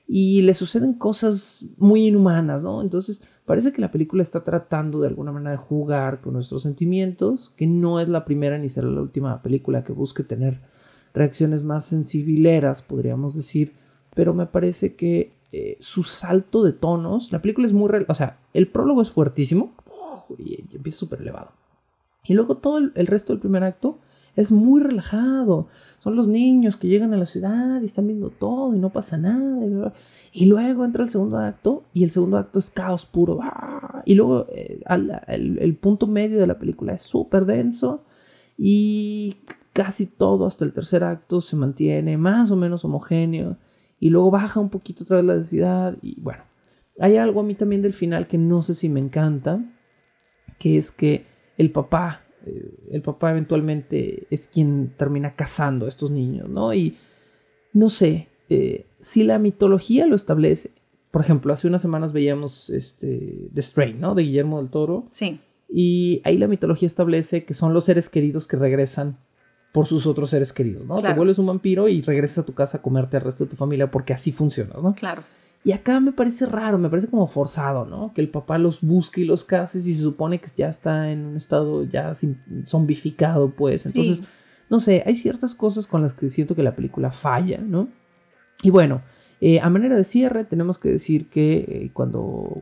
[0.09, 2.81] y le suceden cosas muy inhumanas, ¿no?
[2.81, 7.53] Entonces parece que la película está tratando de alguna manera de jugar con nuestros sentimientos,
[7.55, 10.61] que no es la primera ni será la última película que busque tener
[11.13, 13.73] reacciones más sensibileras, podríamos decir,
[14.13, 18.39] pero me parece que eh, su salto de tonos, la película es muy, o sea,
[18.53, 19.73] el prólogo es fuertísimo
[20.37, 21.51] y empieza súper elevado.
[22.25, 23.99] Y luego todo el resto del primer acto
[24.37, 25.67] es muy relajado.
[25.99, 29.17] Son los niños que llegan a la ciudad y están viendo todo y no pasa
[29.17, 29.93] nada.
[30.31, 33.39] Y luego entra el segundo acto y el segundo acto es caos puro.
[34.05, 34.79] Y luego eh,
[35.27, 38.05] el, punto medio de la película es súper denso
[38.57, 39.37] y
[39.73, 43.57] casi todo hasta el tercer acto se mantiene más o menos homogéneo.
[43.99, 45.97] Y luego baja un poquito otra vez la densidad.
[46.01, 46.43] Y bueno,
[46.99, 49.63] hay algo a mí también del final que no sé si me encanta,
[50.59, 51.25] que es que
[51.57, 56.73] el papá eh, el papá eventualmente es quien termina cazando a estos niños, ¿no?
[56.73, 56.95] Y
[57.73, 60.71] no sé, eh, si la mitología lo establece,
[61.11, 64.15] por ejemplo, hace unas semanas veíamos este, The Strain, ¿no?
[64.15, 65.05] De Guillermo del Toro.
[65.09, 65.39] Sí.
[65.69, 69.19] Y ahí la mitología establece que son los seres queridos que regresan
[69.71, 71.01] por sus otros seres queridos, ¿no?
[71.01, 73.55] Te vuelves un vampiro y regresas a tu casa a comerte al resto de tu
[73.55, 74.95] familia porque así funciona, ¿no?
[74.95, 75.21] Claro.
[75.63, 78.13] Y acá me parece raro, me parece como forzado, ¿no?
[78.13, 81.25] Que el papá los busque y los case y se supone que ya está en
[81.25, 82.13] un estado ya
[82.65, 83.85] zombificado, pues.
[83.85, 84.23] Entonces,
[84.69, 87.89] no sé, hay ciertas cosas con las que siento que la película falla, ¿no?
[88.63, 89.01] Y bueno,
[89.41, 92.61] eh, a manera de cierre, tenemos que decir que eh, cuando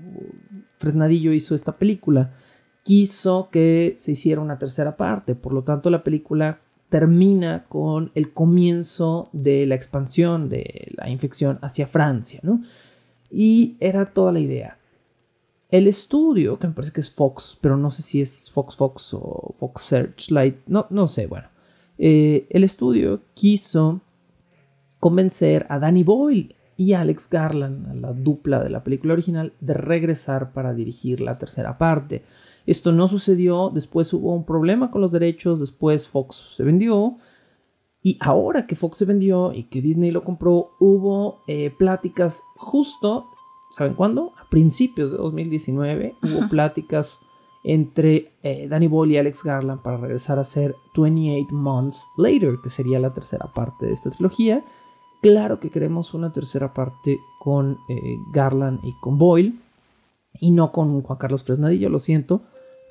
[0.80, 2.34] Fresnadillo hizo esta película,
[2.84, 5.36] quiso que se hiciera una tercera parte.
[5.36, 6.60] Por lo tanto, la película
[6.90, 12.62] termina con el comienzo de la expansión de la infección hacia Francia, ¿no?
[13.30, 14.78] Y era toda la idea.
[15.70, 19.14] El estudio, que me parece que es Fox, pero no sé si es Fox Fox
[19.14, 21.48] o Fox Searchlight, no, no sé, bueno.
[21.98, 24.02] Eh, el estudio quiso
[25.00, 29.74] convencer a Danny Boyle y a Alex Garland, la dupla de la película original, de
[29.74, 32.24] regresar para dirigir la tercera parte.
[32.66, 37.18] Esto no sucedió, después hubo un problema con los derechos, después Fox se vendió.
[38.01, 43.26] Y ahora que Fox se vendió y que Disney lo compró, hubo eh, pláticas justo,
[43.72, 44.34] ¿saben cuándo?
[44.38, 47.20] A principios de 2019 hubo pláticas
[47.63, 52.70] entre eh, Danny Boyle y Alex Garland para regresar a hacer 28 Months Later, que
[52.70, 54.63] sería la tercera parte de esta trilogía.
[55.22, 59.59] Claro que queremos una tercera parte con eh, Garland y con Boyle,
[60.39, 62.43] y no con Juan Carlos Fresnadillo, lo siento,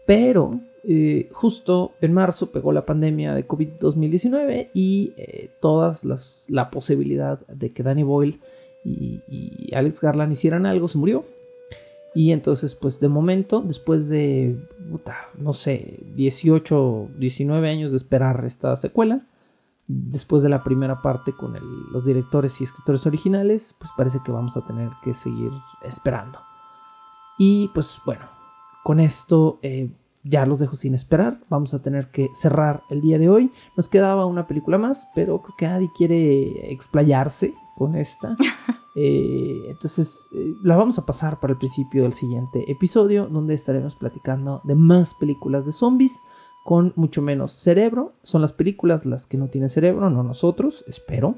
[0.06, 5.12] pero eh, justo en marzo pegó la pandemia de COVID-2019 y
[5.60, 8.40] todas las, la posibilidad de que Danny Boyle
[8.84, 11.24] y, Alex Garland hicieran algo se murió.
[12.14, 14.56] Y entonces, pues de momento, después de,
[15.36, 19.26] no sé, 18, 19 años de esperar esta secuela,
[19.88, 21.54] después de la primera parte con
[21.92, 25.50] los directores y escritores originales, pues parece que vamos a tener que seguir
[25.82, 26.38] esperando.
[27.36, 28.26] Y pues bueno,
[28.84, 29.90] con esto eh,
[30.24, 31.40] ya los dejo sin esperar.
[31.48, 33.50] Vamos a tener que cerrar el día de hoy.
[33.76, 38.36] Nos quedaba una película más, pero creo que nadie quiere explayarse con esta.
[38.96, 43.96] Eh, entonces eh, la vamos a pasar para el principio del siguiente episodio, donde estaremos
[43.96, 46.20] platicando de más películas de zombies
[46.64, 48.12] con mucho menos cerebro.
[48.22, 51.34] Son las películas las que no tienen cerebro, no nosotros, espero.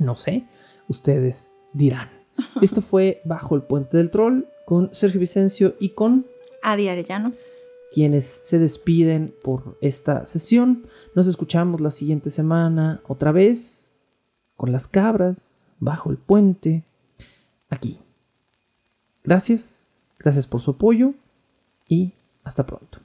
[0.00, 0.48] No sé,
[0.88, 2.10] ustedes dirán.
[2.60, 6.26] Esto fue Bajo el Puente del Troll con Sergio Vicencio y con
[6.62, 7.32] Adi Arellano.
[7.92, 10.86] Quienes se despiden por esta sesión.
[11.14, 13.92] Nos escuchamos la siguiente semana otra vez
[14.56, 16.84] con las cabras, bajo el puente,
[17.68, 17.98] aquí.
[19.24, 19.88] Gracias,
[20.18, 21.14] gracias por su apoyo
[21.88, 22.12] y
[22.44, 22.98] hasta pronto.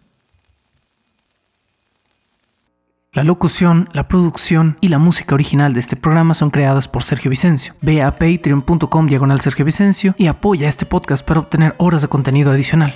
[3.13, 7.31] La locución, la producción y la música original de este programa son creadas por Sergio
[7.31, 7.73] Vicencio.
[7.81, 12.51] Ve a patreon.com diagonal Sergio Vicencio y apoya este podcast para obtener horas de contenido
[12.51, 12.95] adicional.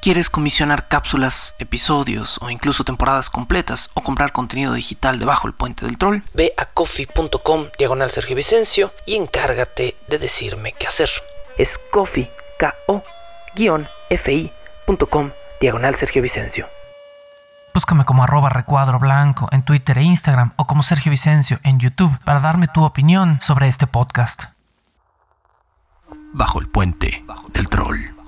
[0.00, 5.84] ¿Quieres comisionar cápsulas, episodios o incluso temporadas completas o comprar contenido digital debajo del puente
[5.84, 6.20] del troll?
[6.32, 11.10] Ve a coffee.com diagonal Sergio Vicencio y encárgate de decirme qué hacer.
[11.58, 13.02] Es coffee, k o
[14.16, 15.30] ficom
[15.60, 16.66] diagonal Sergio Vicencio.
[17.74, 22.18] Búscame como arroba recuadro blanco en Twitter e Instagram o como Sergio Vicencio en YouTube
[22.24, 24.44] para darme tu opinión sobre este podcast.
[26.32, 27.22] Bajo el puente
[27.52, 28.19] del troll.